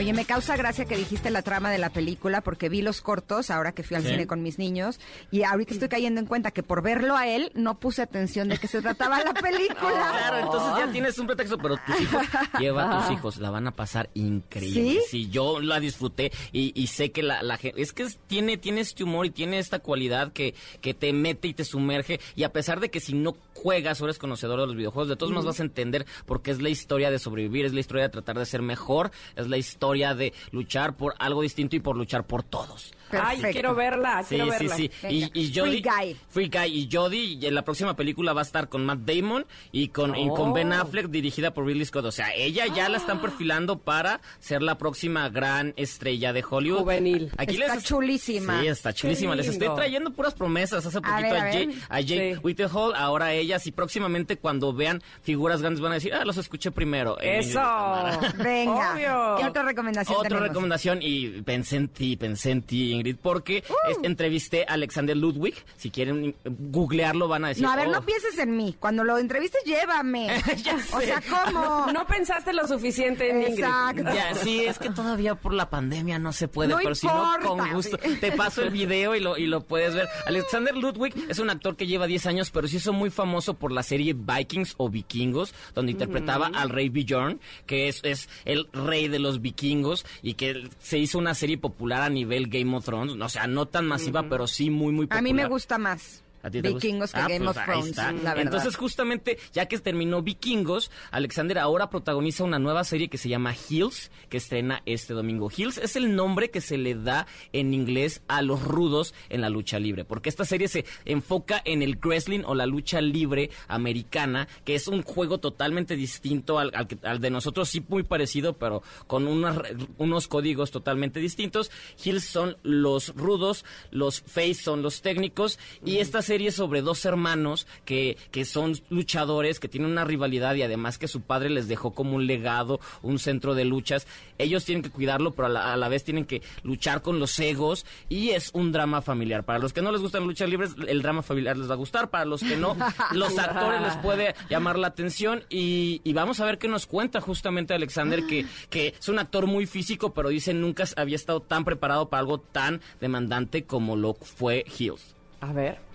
[0.00, 3.50] Oye, me causa gracia que dijiste la trama de la película porque vi los cortos
[3.50, 4.08] ahora que fui al Sí.
[4.08, 4.98] cine con mis niños
[5.30, 8.56] y ahorita estoy cayendo en cuenta que por verlo a él no puse atención de
[8.56, 9.68] que se trataba la película.
[10.20, 12.22] Claro, entonces ya tienes un pretexto, pero tus hijos,
[12.58, 15.00] lleva a tus hijos, la van a pasar increíble.
[15.10, 15.28] ¿Sí?
[15.28, 19.04] yo la disfruté y, y sé que la, la gente, es que tiene, tiene este
[19.04, 22.80] humor y tiene esta cualidad que, que te mete y te sumerge y a pesar
[22.80, 25.60] de que si no juegas o eres conocedor de los videojuegos, de todos modos vas
[25.60, 28.62] a entender porque es la historia de sobrevivir, es la historia de tratar de ser
[28.62, 32.92] mejor, es la historia de luchar por algo distinto y por luchar por todos.
[33.12, 34.76] Ay, quiero verla, Sí, quiero sí, verla.
[34.76, 34.90] sí.
[35.02, 35.14] Venga.
[35.14, 36.16] Y, y Jodie, Free Guy.
[36.28, 39.46] Free Guy y Jodie, y en la próxima película va a estar con Matt Damon
[39.72, 40.76] y con, y con Ben Oh.
[40.82, 42.04] Affleck, dirigida por Ridley Scott.
[42.04, 46.80] O sea, ella ya la están perfilando para ser la próxima gran estrella de Hollywood.
[46.80, 47.30] Juvenil.
[47.38, 48.60] Está chulísima.
[48.60, 49.34] Sí, está chulísima.
[49.34, 50.84] Les estoy trayendo puras promesas.
[50.86, 51.52] Hace poquito ver, a, a ver.
[51.68, 52.40] Jake, a Jake Sí.
[52.42, 56.70] Whitehall, ahora ellas, y próximamente cuando vean figuras grandes van a decir, ah, los escuché
[56.70, 57.20] primero.
[57.20, 57.58] en Eso.
[57.58, 58.34] Ingrid Tamara".
[58.44, 58.92] Venga.
[58.94, 59.34] Obvio.
[59.38, 60.48] ¿Qué otra recomendación Otra tenemos?
[60.48, 63.90] recomendación y pensé en ti, pensé en ti, Ingrid, porque Uh.
[63.90, 65.54] es- entrevisté a Alexander Ludwig.
[65.76, 67.62] Si quieren googlearlo, van a decir.
[67.62, 67.92] No, a ver, "Oh".
[67.92, 68.76] no pienses en mí.
[68.78, 70.28] Cuando lo entrevistes, llévame.
[70.64, 71.90] Ya o sea, ¿cómo?
[71.92, 73.58] No pensaste lo suficiente en Ingrid.
[73.64, 74.02] Exacto.
[74.14, 77.34] Ya, sí, es que todavía por la pandemia no se puede, No pero si no,
[77.42, 77.98] con gusto.
[78.02, 78.16] sí.
[78.20, 80.08] Te paso el video y lo, y lo puedes ver.
[80.26, 83.72] Alexander Ludwig es un actor que lleva 10 años, pero se hizo muy famoso por
[83.72, 89.08] la serie Vikings o Vikingos, donde interpretaba al rey Bjorn, que es, es el rey
[89.08, 93.16] de los vikingos, y que se hizo una serie popular a nivel Game of Thrones.
[93.20, 95.18] O sea, no tan masiva, pero sí muy, muy popular.
[95.18, 96.22] A mí me gusta más.
[96.42, 96.86] ¿A ti te gusta?
[96.86, 98.38] Vikingos que Ah, Game pues of Thrones, la verdad.
[98.38, 103.54] Entonces, justamente, ya que terminó Vikingos, Alexander ahora protagoniza una nueva serie que se llama
[103.68, 105.50] Hills, que estrena este domingo.
[105.54, 109.50] Hills es el nombre que se le da en inglés a los rudos en la
[109.50, 114.48] lucha libre, porque esta serie se enfoca en el wrestling o la lucha libre americana,
[114.64, 116.72] que es un juego totalmente distinto al,
[117.02, 119.58] al de nosotros, sí muy parecido, pero con unas
[119.98, 121.70] unos códigos totalmente distintos.
[122.02, 127.04] Hills son los rudos, los face son los técnicos, y esta serie es sobre dos
[127.04, 131.68] hermanos que, que son luchadores, que tienen una rivalidad y además que su padre les
[131.68, 134.06] dejó como un legado, un centro de luchas.
[134.38, 137.38] Ellos tienen que cuidarlo, pero a la, a la vez tienen que luchar con los
[137.38, 139.44] egos y es un drama familiar.
[139.44, 142.10] Para los que no les gustan luchas libres, el drama familiar les va a gustar.
[142.10, 142.76] Para los que no,
[143.12, 147.20] los actores les puede llamar la atención y, y vamos a ver qué nos cuenta
[147.20, 151.64] justamente Alexander, que, que es un actor muy físico, pero dice nunca había estado tan
[151.64, 155.14] preparado para algo tan demandante como lo fue Hills.
[155.40, 155.89] A ver.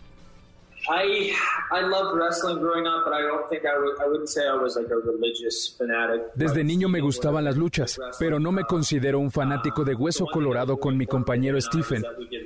[0.89, 1.33] I
[1.71, 4.55] I loved wrestling growing up, but I don't think I would I wouldn't say I
[4.55, 6.21] was like a religious fanatic.
[6.35, 10.77] Desde niño me gustaban las luchas, pero no me considero un fanático de hueso colorado
[10.77, 12.03] con mi compañero Stephen.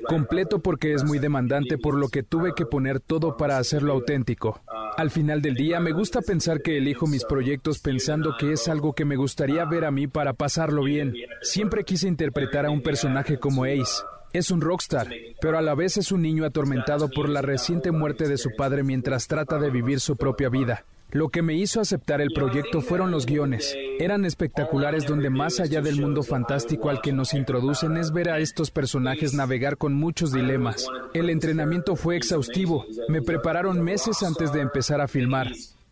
[0.07, 4.61] Completo porque es muy demandante por lo que tuve que poner todo para hacerlo auténtico.
[4.97, 8.93] Al final del día me gusta pensar que elijo mis proyectos pensando que es algo
[8.93, 11.13] que me gustaría ver a mí para pasarlo bien.
[11.41, 14.03] Siempre quise interpretar a un personaje como Ace.
[14.31, 15.07] Es un rockstar,
[15.41, 18.83] pero a la vez es un niño atormentado por la reciente muerte de su padre
[18.83, 20.85] mientras trata de vivir su propia vida.
[21.11, 23.75] Lo que me hizo aceptar el proyecto fueron los guiones.
[23.99, 28.37] Eran espectaculares donde más allá del mundo fantástico al que nos introducen es ver a
[28.37, 30.85] estos personajes navegar con muchos dilemas.
[31.15, 32.85] El entrenamiento fue exhaustivo.
[33.07, 35.47] Me prepararon meses antes de empezar a filmar.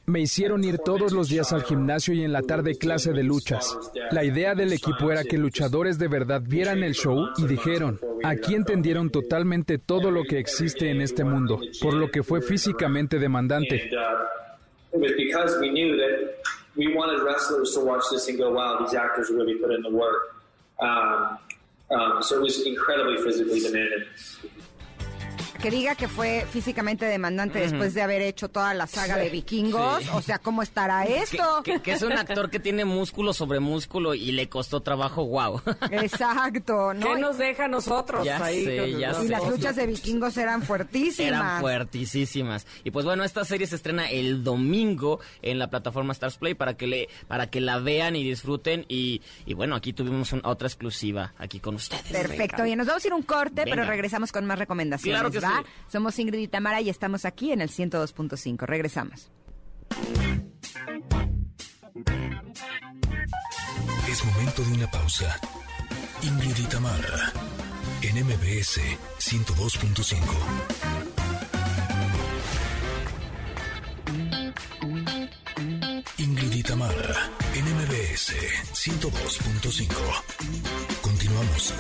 [0.09, 3.77] Me hicieron ir todos los días al gimnasio y en la tarde clase de luchas.
[4.11, 8.55] La idea del equipo era que luchadores de verdad vieran el show y dijeron, aquí
[8.55, 13.89] entendieron totalmente todo lo que existe en este mundo, por lo que fue físicamente demandante.
[25.61, 30.03] Que diga que fue físicamente demandante después de haber hecho toda la saga de vikingos.
[30.03, 30.09] Sí.
[30.13, 31.61] O sea, ¿cómo estará esto?
[31.63, 35.61] Que, que es un actor que tiene músculo sobre músculo y le costó trabajo, wow.
[35.91, 37.07] Exacto, ¿no?
[37.15, 38.63] ¿Qué nos deja a nosotros Ya ahí?
[38.63, 39.29] sé, ya y sé.
[39.29, 41.27] las luchas de vikingos eran fuertísimas.
[41.29, 42.65] Eran fuertísimas.
[42.83, 46.75] Y pues bueno, esta serie se estrena el domingo en la plataforma Stars Play para
[46.75, 48.85] que le, para que la vean y disfruten.
[48.87, 52.03] Y, y bueno, aquí tuvimos un- otra exclusiva aquí con ustedes.
[52.03, 55.39] Perfecto, y nos vamos a ir un corte, pero regresamos con más recomendaciones, Claro que
[55.47, 55.63] ¿va?
[55.63, 55.69] sí.
[55.91, 58.65] Somos Ingrid y Tamara y estamos aquí en el 102.5.
[58.65, 59.29] Regresamos.
[64.09, 65.39] Es momento de una pausa.
[66.23, 67.31] Ingrid y Tamara,
[68.01, 68.79] en MBS
[69.19, 70.17] 102.5.
[76.17, 78.33] Ingrid y Tamara, en MBS
[78.73, 79.87] 102.5.
[81.01, 81.73] Continuamos.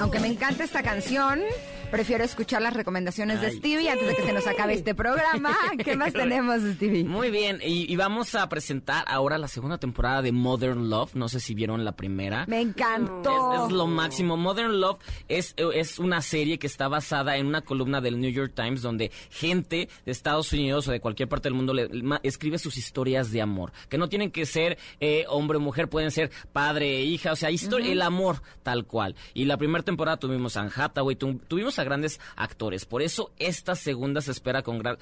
[0.00, 1.40] Aunque me encanta esta canción,
[1.90, 3.50] prefiero escuchar las recomendaciones de.
[3.52, 5.56] Stevie antes de que se nos acabe este programa.
[5.84, 7.04] ¿Qué más tenemos, Stevie?
[7.04, 11.14] Muy bien, y, y vamos a presentar ahora la segunda temporada de Modern Love.
[11.14, 12.44] No sé si vieron la primera.
[12.48, 13.52] Me encantó.
[13.54, 14.36] Es, es lo máximo.
[14.36, 14.98] Modern Love
[15.28, 19.10] es, es una serie que está basada en una columna del New York Times donde
[19.30, 23.30] gente de Estados Unidos o de cualquier parte del mundo le, ma- escribe sus historias
[23.30, 23.72] de amor.
[23.88, 27.32] Que no tienen que ser eh, hombre o mujer, pueden ser padre e hija.
[27.32, 29.14] O sea, historia, el amor tal cual.
[29.34, 32.84] Y la primera temporada tuvimos a Anne Hathaway, tu- tuvimos a grandes actores.
[32.84, 34.98] Por eso esta segunda se espera con gran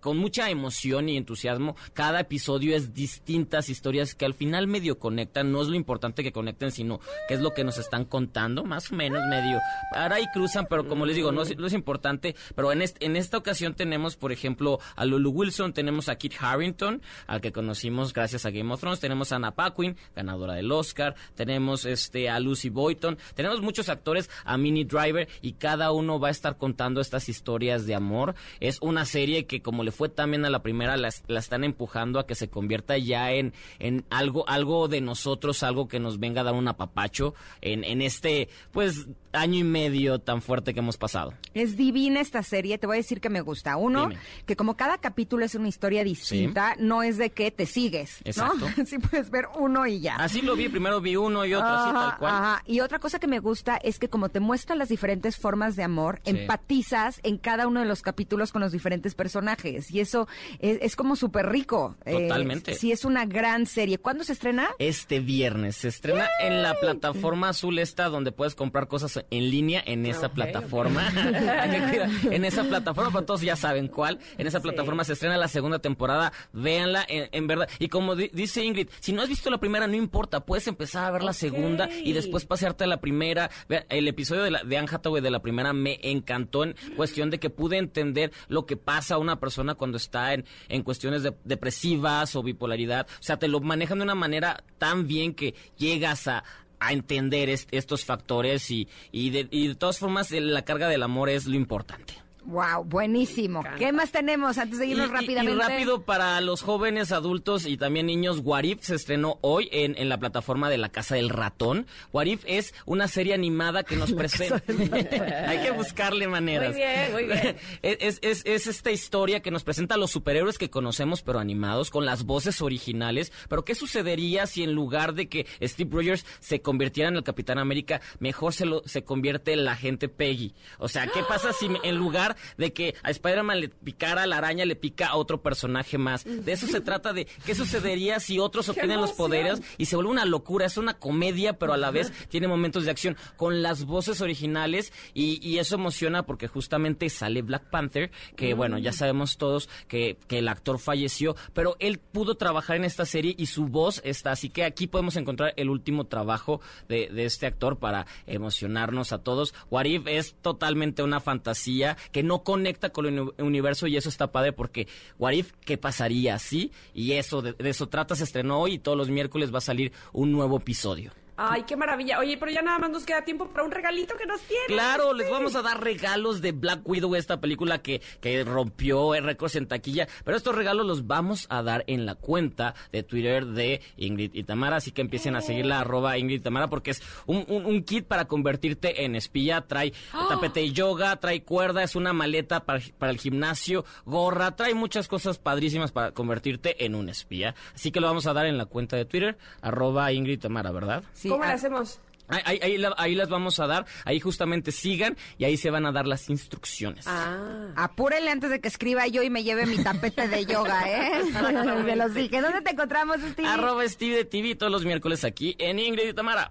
[0.00, 1.76] con mucha emoción y entusiasmo.
[1.92, 5.52] Cada episodio es distintas historias que al final medio conectan.
[5.52, 8.92] No es lo importante que conecten, sino que es lo que nos están contando, más
[8.92, 9.60] o menos medio.
[9.92, 12.36] Para y cruzan, pero como les digo, no es, importante.
[12.54, 16.34] Pero en, este- en esta ocasión tenemos, por ejemplo, a Lulu Wilson, tenemos a Kit
[16.40, 20.70] Harrington, al que conocimos gracias a Game of Thrones, tenemos a Anna Paquin, ganadora del
[20.72, 26.18] Oscar, tenemos este a Lucy Boyton, tenemos muchos actores, a Minnie Driver, y cada uno
[26.20, 28.34] va a estar contando estas historias de amor.
[28.60, 32.18] Es una serie que, como le fue también a la primera, la, la están empujando
[32.18, 36.40] a que se convierta ya en, en algo, algo de nosotros, algo que nos venga
[36.40, 39.06] a dar un apapacho en, en este, pues,
[39.36, 41.32] año y medio tan fuerte que hemos pasado.
[41.54, 43.76] Es divina esta serie, te voy a decir que me gusta.
[43.76, 44.20] Uno, Dime.
[44.46, 48.66] que como cada capítulo es una historia distinta, no es de que te sigues, Exacto.
[48.76, 48.84] ¿no?
[48.86, 50.16] sí puedes ver uno y ya.
[50.16, 52.34] Así lo vi, primero vi uno y otro, así Ajá, tal cual.
[52.34, 52.62] ajá.
[52.66, 55.82] Y otra cosa que me gusta es que como te muestra las diferentes formas de
[55.84, 56.30] amor, Sí.
[56.30, 59.90] empatizas en cada uno de los capítulos con los diferentes personajes.
[59.90, 60.26] Y eso
[60.58, 61.96] es, es como súper rico.
[62.04, 62.74] Eh, Totalmente.
[62.74, 63.98] sí, es una gran serie.
[63.98, 64.68] ¿Cuándo se estrena?
[64.78, 69.82] Este viernes se estrena en la plataforma azul esta donde puedes comprar cosas en línea
[69.86, 71.08] en esa plataforma.
[72.30, 74.18] en esa plataforma, pero todos ya saben cuál.
[74.38, 76.32] En esa plataforma se estrena la segunda temporada.
[76.52, 77.68] Véanla, en, en verdad.
[77.78, 80.40] Y como di- dice Ingrid, si no has visto la primera, no importa.
[80.40, 83.50] Puedes empezar a ver la segunda y después pasearte a la primera.
[83.88, 87.38] El episodio de, la, de Anne Hathaway de la primera me encantó en cuestión de
[87.38, 91.34] que pude entender lo que pasa a una persona cuando está en, en cuestiones de-
[91.44, 93.06] depresivas o bipolaridad.
[93.20, 96.44] O sea, te lo manejan de una manera tan bien que llegas a
[96.80, 101.02] a entender est- estos factores y, y, de, y de todas formas la carga del
[101.02, 102.14] amor es lo importante.
[102.46, 103.64] Wow, buenísimo.
[103.76, 105.52] ¿Qué más tenemos antes de irnos Y- rápidamente?
[105.64, 110.08] Y rápido para los jóvenes, adultos y también niños, Warif se estrenó hoy en, en
[110.08, 111.86] la plataforma de La Casa del Ratón.
[112.12, 114.62] Warif es una serie animada que nos presenta...
[115.48, 116.70] Hay que buscarle maneras.
[116.70, 117.56] Muy bien, muy bien.
[117.82, 121.38] Es, es- es- es esta historia que nos presenta a los superhéroes que conocemos pero
[121.40, 123.32] animados, con las voces originales.
[123.48, 127.58] Pero ¿qué sucedería si en lugar de que Steve Rogers se convirtiera en el Capitán
[127.58, 130.54] América, mejor se, lo, se convierte en la gente Peggy?
[130.78, 134.64] O sea, ¿qué pasa si en lugar de que a Spider-Man le picara la araña,
[134.64, 136.24] le pica a otro personaje más.
[136.24, 140.10] De eso se trata de qué sucedería si otros obtienen los poderes y se vuelve
[140.10, 140.66] una locura.
[140.66, 144.92] Es una comedia, pero a la vez tiene momentos de acción con las voces originales
[145.14, 150.18] y, y eso emociona porque justamente sale Black Panther, que bueno, ya sabemos todos que,
[150.28, 154.32] que el actor falleció, pero él pudo trabajar en esta serie y su voz está.
[154.32, 159.18] Así que aquí podemos encontrar el último trabajo de, de este actor para emocionarnos a
[159.18, 159.54] todos.
[159.70, 164.08] What If es totalmente una fantasía que no conecta con el uni- universo y eso
[164.08, 164.86] está padre porque
[165.18, 166.72] What If, ¿qué pasaría así?
[166.94, 169.62] Y eso, de, de eso trata, se estrenó hoy y todos los miércoles va a
[169.62, 171.12] salir un nuevo episodio.
[171.36, 172.18] Ay, qué maravilla.
[172.18, 174.64] Oye, pero ya nada más nos queda tiempo para un regalito que nos tiene.
[174.68, 179.56] Claro, les vamos a dar regalos de Black Widow, esta película que, que rompió récords
[179.56, 180.08] en taquilla.
[180.24, 184.44] Pero estos regalos los vamos a dar en la cuenta de Twitter de Ingrid y
[184.44, 184.76] Tamara.
[184.76, 188.06] Así que empiecen a seguirla, arroba Ingrid y Tamara, porque es un, un- un kit
[188.06, 189.60] para convertirte en espía.
[189.66, 190.26] Trae ¡Ah!
[190.28, 195.06] tapete de yoga, trae cuerda, es una maleta para, para el gimnasio, gorra, trae muchas
[195.08, 197.54] cosas padrísimas para convertirte en un espía.
[197.74, 200.70] Así que lo vamos a dar en la cuenta de Twitter, arroba Ingrid y Tamara,
[200.72, 201.02] ¿verdad?
[201.28, 201.98] ¿Cómo le hacemos?
[202.28, 205.70] Ahí, ahí- ahí la- ahí las vamos a dar, ahí justamente sigan y ahí se
[205.70, 207.06] van a dar las instrucciones.
[207.06, 207.68] Ah.
[207.76, 211.22] Apúrenle antes de que escriba yo y me lleve mi tapete de yoga, ¿eh?
[211.86, 212.40] Se los dije.
[212.40, 213.50] ¿Dónde te encontramos, Stevie?
[213.50, 216.50] Arroba Steve de TV todos los miércoles aquí en Ingrid y Tamara.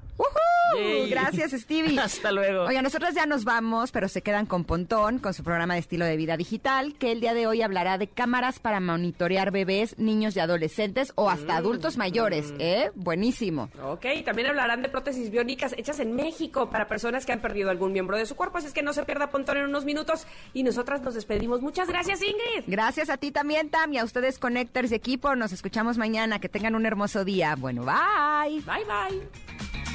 [0.77, 1.09] Yay.
[1.09, 1.99] Gracias, Stevie.
[1.99, 2.63] Hasta luego.
[2.63, 6.05] Oiga, nosotros ya nos vamos, pero se quedan con Pontón, con su programa de estilo
[6.05, 10.35] de vida digital, que el día de hoy hablará de cámaras para monitorear bebés, niños
[10.35, 11.57] y adolescentes o hasta Mm.
[11.57, 12.91] adultos mayores, ¿eh?
[12.95, 13.69] Buenísimo.
[13.83, 15.29] Ok, también hablarán de prótesis
[15.73, 18.57] hechas en México para personas que han perdido algún miembro de su cuerpo.
[18.57, 20.27] Así es que no se pierda Pontón en unos minutos.
[20.53, 21.61] Y nosotras nos despedimos.
[21.61, 22.65] Muchas gracias, Ingrid.
[22.67, 25.35] Gracias a ti también, Tam, y a ustedes, Connectors y equipo.
[25.35, 26.39] Nos escuchamos mañana.
[26.39, 27.55] Que tengan un hermoso día.
[27.55, 28.61] Bueno, bye.
[28.61, 29.94] Bye, bye.